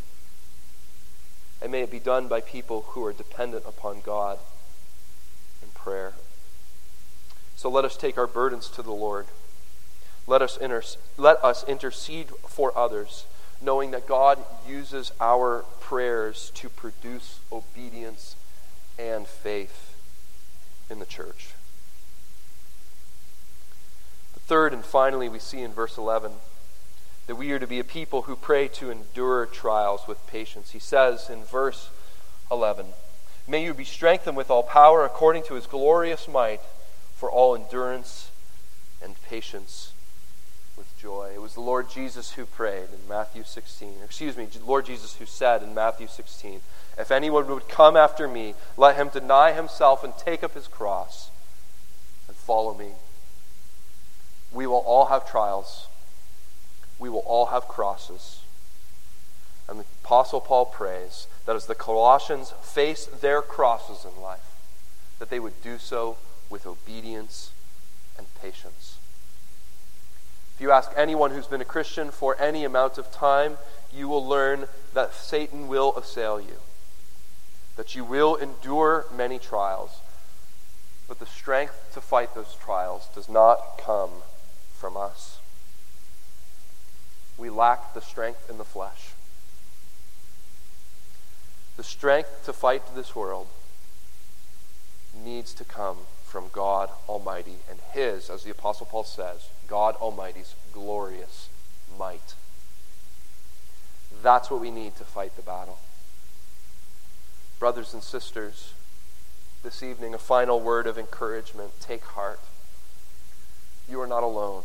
and 1.63 1.71
may 1.71 1.83
it 1.83 1.93
be 1.93 2.01
done 2.01 2.27
by 2.27 2.41
people 2.41 2.87
who 2.89 3.05
are 3.05 3.13
dependent 3.13 3.63
upon 3.69 4.01
God 4.01 4.41
in 5.63 5.69
prayer. 5.75 6.15
So 7.55 7.71
let 7.71 7.85
us 7.85 7.97
take 7.97 8.19
our 8.19 8.27
burdens 8.27 8.69
to 8.71 8.83
the 8.83 8.91
Lord. 8.91 9.27
Let 10.27 10.43
us, 10.43 10.57
inter- 10.57 10.83
let 11.17 11.37
us 11.45 11.63
intercede 11.69 12.31
for 12.49 12.77
others, 12.77 13.27
knowing 13.61 13.93
that 13.93 14.09
God 14.09 14.41
uses 14.67 15.13
our 15.21 15.65
prayers 15.79 16.51
to 16.57 16.69
produce 16.69 17.39
obedience 17.53 18.35
and 18.99 19.29
faith 19.29 19.92
in 20.93 21.01
the 21.01 21.07
church. 21.07 21.49
But 24.35 24.43
third 24.43 24.73
and 24.73 24.85
finally, 24.85 25.29
we 25.29 25.41
see 25.41 25.61
in 25.61 25.73
verse 25.73 25.99
11 25.99 26.33
that 27.27 27.37
we 27.37 27.51
are 27.53 27.59
to 27.59 27.67
be 27.67 27.81
a 27.81 27.85
people 27.85 28.23
who 28.23 28.37
pray 28.37 28.69
to 28.69 28.91
endure 28.91 29.47
trials 29.47 30.07
with 30.07 30.25
patience. 30.27 30.71
He 30.71 30.79
says 30.79 31.29
in 31.31 31.43
verse 31.45 31.91
11, 32.51 32.87
May 33.49 33.65
you 33.65 33.75
be 33.75 33.85
strengthened 33.85 34.37
with 34.37 34.51
all 34.51 34.63
power 34.63 35.05
according 35.05 35.45
to 35.45 35.55
his 35.55 35.67
glorious 35.67 36.29
might 36.29 36.61
for 37.17 37.31
all 37.31 37.55
endurance 37.57 38.31
and 39.03 39.21
patience 39.23 39.93
with 40.77 40.97
joy. 40.99 41.33
It 41.35 41.41
was 41.41 41.55
the 41.55 41.61
Lord 41.61 41.91
Jesus 41.91 42.33
who 42.33 42.45
prayed 42.45 42.89
in 42.93 43.09
Matthew 43.09 43.45
16. 43.45 43.95
Excuse 44.05 44.37
me, 44.37 44.49
Lord 44.65 44.87
Jesus 44.87 45.17
who 45.17 45.27
said 45.27 45.63
in 45.63 45.75
Matthew 45.75 46.07
16, 46.07 46.61
If 46.99 47.11
anyone 47.11 47.47
would 47.47 47.69
come 47.69 47.97
after 47.97 48.29
me, 48.29 48.55
let 48.77 48.97
him 48.97 49.09
deny 49.09 49.53
himself 49.53 50.05
and 50.05 50.17
take 50.17 50.43
up 50.43 50.55
his 50.55 50.69
cross 50.69 51.31
and 52.29 52.37
follow 52.37 52.75
me. 52.75 52.93
We 54.53 54.67
will 54.67 54.85
all 54.87 55.07
have 55.07 55.29
trials. 55.29 55.89
We 56.99 57.09
will 57.09 57.21
all 57.21 57.47
have 57.47 57.67
crosses. 57.67 58.41
And 59.69 59.81
the 59.81 59.85
Apostle 60.05 60.41
Paul 60.41 60.67
prays 60.67 61.27
that 61.47 61.57
as 61.57 61.67
the 61.67 61.75
Colossians 61.75 62.53
face 62.63 63.07
their 63.07 63.41
crosses 63.41 64.05
in 64.05 64.21
life, 64.21 64.57
that 65.19 65.31
they 65.31 65.41
would 65.41 65.63
do 65.63 65.79
so 65.79 66.19
with 66.51 66.67
obedience 66.67 67.53
and 68.19 68.27
patience. 68.41 68.99
If 70.55 70.61
you 70.61 70.71
ask 70.71 70.91
anyone 70.97 71.31
who's 71.31 71.47
been 71.47 71.63
a 71.63 71.65
Christian 71.65 72.11
for 72.11 72.39
any 72.39 72.65
amount 72.65 72.99
of 72.99 73.11
time, 73.11 73.57
you 73.93 74.09
will 74.09 74.27
learn 74.27 74.69
that 74.93 75.15
Satan 75.15 75.69
will 75.69 75.97
assail 75.97 76.41
you, 76.41 76.57
that 77.77 77.95
you 77.95 78.05
will 78.05 78.37
endure 78.37 79.07
many 79.15 79.39
trials. 79.39 80.01
But 81.09 81.19
the 81.19 81.27
strength 81.27 81.91
to 81.95 82.01
fight 82.01 82.35
those 82.35 82.55
trials 82.55 83.09
does 83.15 83.29
not 83.29 83.79
come 83.79 84.11
from 84.75 84.97
us. 84.97 85.39
We 87.39 87.51
lack 87.51 87.95
the 87.95 88.01
strength 88.01 88.49
in 88.49 88.59
the 88.59 88.65
flesh. 88.65 89.13
The 91.77 91.83
strength 91.83 92.45
to 92.45 92.53
fight 92.53 92.83
this 92.95 93.17
world 93.17 93.49
needs 95.25 95.55
to 95.55 95.65
come 95.65 95.99
from 96.25 96.47
God 96.53 96.91
Almighty 97.09 97.57
and 97.71 97.79
His, 97.93 98.31
as 98.31 98.45
the 98.45 98.51
Apostle 98.51 98.87
Paul 98.87 99.05
says, 99.05 99.49
God 99.69 99.97
Almighty's 99.97 100.55
glorious 100.73 101.49
might. 101.99 102.35
That's 104.23 104.51
what 104.51 104.61
we 104.61 104.71
need 104.71 104.97
to 104.97 105.05
fight 105.05 105.37
the 105.37 105.43
battle. 105.43 105.79
Brothers 107.63 107.95
and 107.95 108.03
sisters, 108.03 108.73
this 109.63 109.85
evening, 109.85 110.15
a 110.15 110.19
final 110.19 110.59
word 110.59 110.89
of 110.89 110.99
encouragement. 110.99 111.71
Take 111.81 112.03
heart. 112.03 112.41
You 113.89 114.01
are 114.01 114.07
not 114.09 114.25
alone 114.25 114.65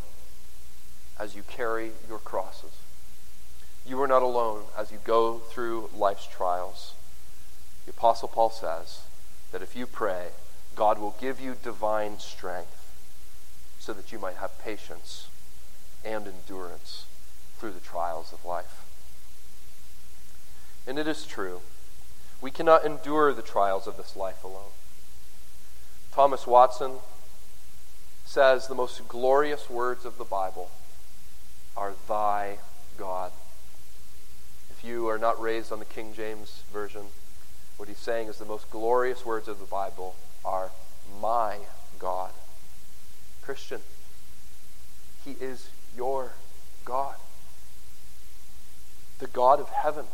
as 1.20 1.36
you 1.36 1.43
carry 1.43 1.91
your 2.10 2.18
crosses. 2.18 2.72
You 3.86 4.02
are 4.02 4.08
not 4.08 4.24
alone 4.24 4.64
as 4.76 4.91
you 4.91 4.98
go 5.04 5.38
through 5.38 5.91
life's 5.95 6.26
trials. 6.26 6.95
The 7.86 7.91
Apostle 7.91 8.30
Paul 8.30 8.50
says 8.50 9.02
that 9.52 9.62
if 9.62 9.76
you 9.76 9.86
pray, 9.86 10.30
God 10.76 10.98
will 10.98 11.16
give 11.22 11.39
you 11.39 11.56
divine 11.62 12.18
strength 12.18 12.95
so 13.78 13.93
that 13.93 14.12
you 14.12 14.18
might 14.18 14.38
have 14.38 14.58
patience 14.58 15.28
and 16.04 16.26
endurance 16.26 17.06
through 17.60 17.74
the 17.74 17.80
trials 17.80 18.34
of 18.34 18.43
life. 18.43 18.84
And 20.88 20.98
it 20.98 21.08
is 21.08 21.28
true, 21.28 21.62
we 22.42 22.52
cannot 22.52 22.86
endure 22.86 23.34
the 23.34 23.42
trials 23.42 23.88
of 23.88 23.98
this 23.98 24.16
life 24.16 24.44
alone. 24.44 24.72
Thomas 26.12 26.46
Watson 26.46 26.94
says 28.26 28.68
the 28.68 28.76
most 28.76 29.08
glorious 29.08 29.70
words 29.70 30.06
of 30.06 30.18
the 30.18 30.24
Bible 30.24 30.70
are 31.76 31.94
Thy 32.08 32.58
God. 32.98 33.32
If 34.70 34.84
you 34.84 35.08
are 35.08 35.18
not 35.18 35.42
raised 35.42 35.72
on 35.72 35.80
the 35.80 35.86
King 35.86 36.14
James 36.14 36.64
Version, 36.72 37.06
what 37.78 37.88
he's 37.88 37.98
saying 37.98 38.28
is 38.28 38.38
the 38.38 38.46
most 38.46 38.70
glorious 38.70 39.26
words 39.26 39.48
of 39.48 39.60
the 39.60 39.66
Bible 39.66 40.16
are 40.44 40.72
my 41.22 41.58
God. 42.00 42.32
Christian, 43.42 43.82
He 45.24 45.32
is 45.32 45.70
your 45.96 46.34
God. 46.86 47.16
The 49.20 49.28
God 49.28 49.60
of 49.60 49.70
heaven 49.70 50.06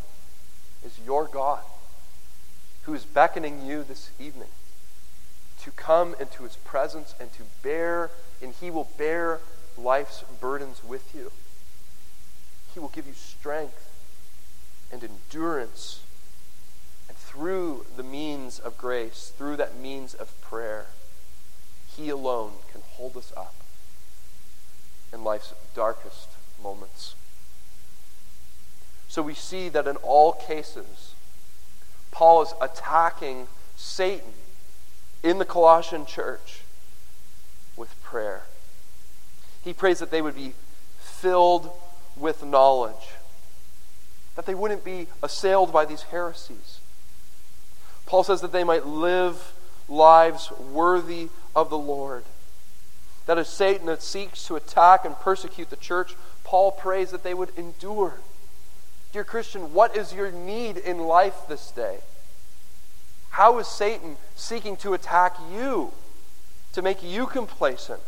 is 0.85 0.97
your 1.05 1.27
God 1.27 1.61
who 2.83 2.93
is 2.93 3.05
beckoning 3.05 3.65
you 3.65 3.83
this 3.83 4.11
evening 4.19 4.49
to 5.61 5.71
come 5.71 6.15
into 6.19 6.43
His 6.43 6.57
presence 6.57 7.15
and 7.19 7.31
to 7.33 7.43
bear, 7.61 8.11
and 8.41 8.53
He 8.53 8.69
will 8.69 8.89
bear 8.97 9.39
life's 9.77 10.23
burdens 10.41 10.83
with 10.83 11.15
you. 11.15 11.31
He 12.73 12.79
will 12.79 12.89
give 12.89 13.07
you 13.07 13.13
strength 13.13 13.89
and 14.91 15.03
endurance 15.03 16.01
And 17.09 17.17
through 17.17 17.85
the 17.95 18.03
means 18.03 18.59
of 18.59 18.77
grace, 18.77 19.31
through 19.37 19.57
that 19.57 19.77
means 19.77 20.13
of 20.13 20.39
prayer, 20.41 20.87
He 21.95 22.09
alone 22.09 22.53
can 22.71 22.81
hold 22.81 23.17
us 23.17 23.31
up 23.37 23.53
in 25.11 25.23
life's 25.23 25.53
darkest 25.75 26.29
moments. 26.61 27.15
So 29.07 29.21
we 29.21 29.35
see 29.35 29.69
that 29.69 29.87
in 29.87 29.97
all 29.97 30.33
cases, 30.33 31.12
Paul 32.13 32.43
is 32.43 32.53
attacking 32.61 33.47
Satan 33.75 34.31
in 35.21 35.39
the 35.39 35.45
Colossian 35.45 36.05
church 36.05 36.61
with 37.75 38.01
prayer. 38.03 38.43
He 39.63 39.73
prays 39.73 39.99
that 39.99 40.11
they 40.11 40.21
would 40.21 40.35
be 40.35 40.53
filled 40.99 41.71
with 42.15 42.43
knowledge, 42.43 43.09
that 44.35 44.45
they 44.45 44.55
wouldn't 44.55 44.85
be 44.85 45.07
assailed 45.21 45.73
by 45.73 45.85
these 45.85 46.03
heresies, 46.03 46.79
Paul 48.05 48.23
says 48.23 48.41
that 48.41 48.51
they 48.51 48.63
might 48.63 48.85
live 48.85 49.53
lives 49.89 50.51
worthy 50.51 51.29
of 51.55 51.69
the 51.69 51.77
Lord. 51.77 52.25
That 53.25 53.37
as 53.37 53.49
Satan 53.49 53.87
that 53.87 54.03
seeks 54.03 54.45
to 54.47 54.55
attack 54.55 55.05
and 55.05 55.17
persecute 55.19 55.69
the 55.69 55.77
church, 55.77 56.15
Paul 56.43 56.71
prays 56.71 57.11
that 57.11 57.23
they 57.23 57.33
would 57.33 57.57
endure 57.57 58.19
Dear 59.13 59.23
Christian, 59.23 59.73
what 59.73 59.95
is 59.95 60.11
your 60.11 60.31
need 60.31 60.75
in 60.75 60.97
life 60.97 61.35
this 61.47 61.69
day? 61.69 61.99
How 63.29 63.59
is 63.59 63.67
Satan 63.67 64.17
seeking 64.35 64.75
to 64.77 64.95
attack 64.95 65.35
you, 65.53 65.91
to 66.73 66.81
make 66.81 67.03
you 67.03 67.27
complacent? 67.27 68.01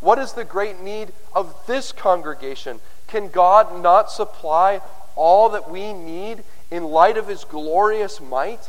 What 0.00 0.18
is 0.18 0.34
the 0.34 0.44
great 0.44 0.82
need 0.82 1.12
of 1.34 1.56
this 1.66 1.92
congregation? 1.92 2.80
Can 3.06 3.28
God 3.28 3.82
not 3.82 4.10
supply 4.10 4.82
all 5.16 5.48
that 5.48 5.70
we 5.70 5.94
need 5.94 6.44
in 6.70 6.84
light 6.84 7.16
of 7.16 7.28
his 7.28 7.44
glorious 7.44 8.20
might? 8.20 8.68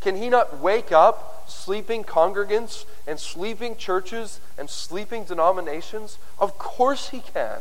Can 0.00 0.16
he 0.16 0.28
not 0.28 0.58
wake 0.58 0.90
up 0.90 1.48
sleeping 1.48 2.02
congregants 2.02 2.84
and 3.06 3.20
sleeping 3.20 3.76
churches 3.76 4.40
and 4.58 4.68
sleeping 4.68 5.22
denominations? 5.22 6.18
Of 6.40 6.58
course 6.58 7.10
he 7.10 7.20
can. 7.20 7.60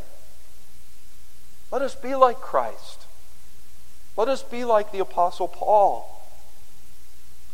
Let 1.71 1.81
us 1.81 1.95
be 1.95 2.15
like 2.15 2.39
Christ. 2.39 3.05
Let 4.15 4.27
us 4.29 4.41
be 4.41 4.63
like 4.63 4.91
the 4.91 4.99
Apostle 4.99 5.47
Paul, 5.47 6.23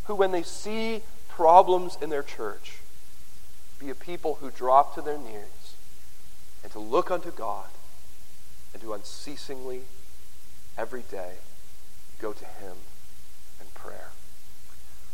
who, 0.06 0.16
when 0.16 0.32
they 0.32 0.44
see 0.44 1.02
problems 1.28 1.98
in 2.02 2.10
their 2.10 2.24
church, 2.24 2.78
be 3.80 3.90
a 3.90 3.96
people 3.96 4.36
who 4.36 4.50
drop 4.52 4.96
to 4.96 5.02
their 5.02 5.18
knees 5.18 5.76
and 6.64 6.72
to 6.72 6.80
look 6.80 7.12
unto 7.12 7.32
God 7.32 7.68
and 8.72 8.82
to 8.82 8.94
unceasingly, 8.94 9.82
every 10.78 11.04
day, 11.12 11.34
go 12.20 12.34
to 12.34 12.46
Him 12.46 12.78
in 13.60 13.68
prayer. 13.74 14.10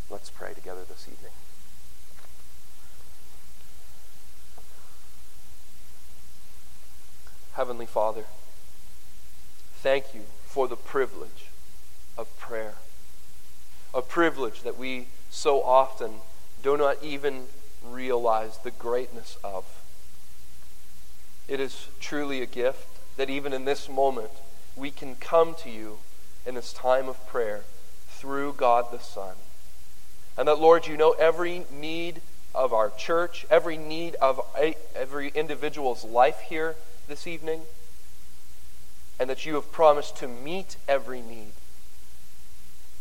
Let's 0.10 0.30
pray 0.30 0.54
together 0.54 0.82
this 0.88 1.08
evening. 1.12 1.32
Heavenly 7.54 7.86
Father, 7.86 8.26
thank 9.82 10.14
you 10.14 10.22
for 10.46 10.68
the 10.68 10.76
privilege 10.76 11.48
of 12.18 12.38
prayer. 12.38 12.76
A 13.94 14.02
privilege 14.02 14.64
that 14.64 14.78
we 14.78 15.08
so 15.30 15.64
often 15.64 16.16
do 16.62 16.76
not 16.76 17.02
even 17.02 17.46
realize 17.86 18.58
the 18.58 18.72
greatness 18.72 19.38
of. 19.42 19.66
It 21.48 21.62
is 21.62 21.88
truly 22.02 22.42
a 22.42 22.46
gift 22.46 22.88
that 23.16 23.30
even 23.30 23.54
in 23.54 23.64
this 23.64 23.88
moment 23.88 24.32
we 24.76 24.92
can 24.92 25.16
come 25.16 25.56
to 25.64 25.70
you 25.70 26.00
in 26.46 26.56
this 26.56 26.74
time 26.74 27.08
of 27.08 27.26
prayer 27.28 27.64
through 28.10 28.54
God 28.54 28.92
the 28.92 29.00
Son. 29.00 29.36
And 30.38 30.48
that, 30.48 30.60
Lord, 30.60 30.88
you 30.88 30.98
know 30.98 31.12
every 31.12 31.64
need 31.72 32.22
of 32.54 32.74
our 32.74 32.90
church, 32.90 33.46
every 33.50 33.78
need 33.78 34.16
of 34.16 34.42
every 34.94 35.30
individual's 35.30 36.04
life 36.04 36.40
here 36.50 36.76
this 37.08 37.26
evening, 37.28 37.62
and 39.20 39.30
that 39.30 39.46
you 39.46 39.56
have 39.56 39.72
promised 39.72 40.16
to 40.18 40.28
meet 40.28 40.78
every 40.88 41.22
need. 41.22 41.52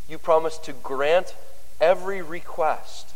You 0.08 0.18
promise 0.18 0.58
to 0.58 0.72
grant 0.72 1.34
every 1.80 2.22
request 2.22 3.14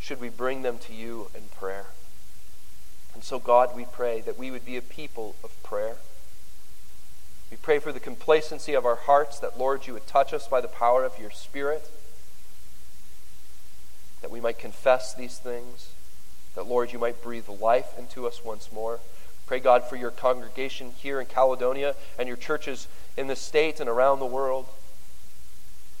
should 0.00 0.20
we 0.20 0.30
bring 0.30 0.62
them 0.62 0.78
to 0.78 0.94
you 0.94 1.28
in 1.34 1.42
prayer. 1.58 1.86
And 3.14 3.22
so, 3.22 3.38
God, 3.38 3.76
we 3.76 3.84
pray 3.84 4.20
that 4.22 4.38
we 4.38 4.50
would 4.50 4.64
be 4.64 4.76
a 4.76 4.82
people 4.82 5.34
of 5.44 5.62
prayer. 5.62 5.96
We 7.50 7.56
pray 7.56 7.80
for 7.80 7.92
the 7.92 8.00
complacency 8.00 8.74
of 8.74 8.86
our 8.86 8.94
hearts, 8.94 9.38
that, 9.40 9.58
Lord, 9.58 9.86
you 9.86 9.92
would 9.92 10.06
touch 10.06 10.32
us 10.32 10.46
by 10.48 10.60
the 10.60 10.68
power 10.68 11.04
of 11.04 11.18
your 11.18 11.30
Spirit, 11.30 11.90
that 14.22 14.30
we 14.30 14.40
might 14.40 14.58
confess 14.58 15.12
these 15.12 15.38
things, 15.38 15.92
that, 16.54 16.66
Lord, 16.66 16.92
you 16.92 16.98
might 16.98 17.22
breathe 17.22 17.48
life 17.48 17.98
into 17.98 18.26
us 18.26 18.44
once 18.44 18.70
more. 18.72 19.00
Pray, 19.50 19.58
God, 19.58 19.82
for 19.82 19.96
your 19.96 20.12
congregation 20.12 20.92
here 20.96 21.20
in 21.20 21.26
Caledonia 21.26 21.96
and 22.16 22.28
your 22.28 22.36
churches 22.36 22.86
in 23.16 23.26
the 23.26 23.34
state 23.34 23.80
and 23.80 23.90
around 23.90 24.20
the 24.20 24.24
world. 24.24 24.66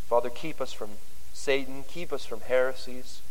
Father, 0.06 0.30
keep 0.30 0.60
us 0.60 0.72
from 0.72 0.90
Satan, 1.32 1.82
keep 1.88 2.12
us 2.12 2.24
from 2.24 2.42
heresies. 2.42 3.22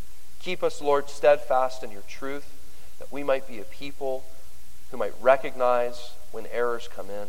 Keep 0.42 0.62
us, 0.62 0.82
Lord, 0.82 1.10
steadfast 1.10 1.86
in 1.86 1.92
your 1.92 2.02
truth, 2.02 2.52
that 3.00 3.10
we 3.14 3.24
might 3.24 3.48
be 3.48 3.60
a 3.60 3.64
people 3.64 4.26
who 4.92 4.98
might 4.98 5.14
recognize 5.22 6.12
when 6.34 6.48
errors 6.48 6.90
come 6.94 7.10
in. 7.10 7.28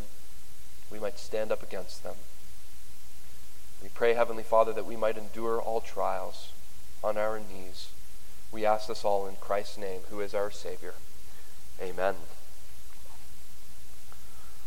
We 0.91 0.99
might 0.99 1.17
stand 1.17 1.53
up 1.53 1.63
against 1.63 2.03
them. 2.03 2.17
We 3.81 3.89
pray, 3.89 4.15
Heavenly 4.15 4.43
Father, 4.43 4.73
that 4.73 4.85
we 4.85 4.97
might 4.97 5.17
endure 5.17 5.61
all 5.61 5.81
trials 5.81 6.51
on 7.05 7.17
our 7.17 7.39
knees. 7.39 7.91
We 8.51 8.67
ask 8.67 8.89
this 8.89 9.05
all 9.05 9.29
in 9.29 9.37
Christ's 9.37 9.79
name, 9.79 10.01
who 10.11 10.19
is 10.19 10.35
our 10.35 10.51
Savior. 10.51 10.95
Amen. 11.81 12.17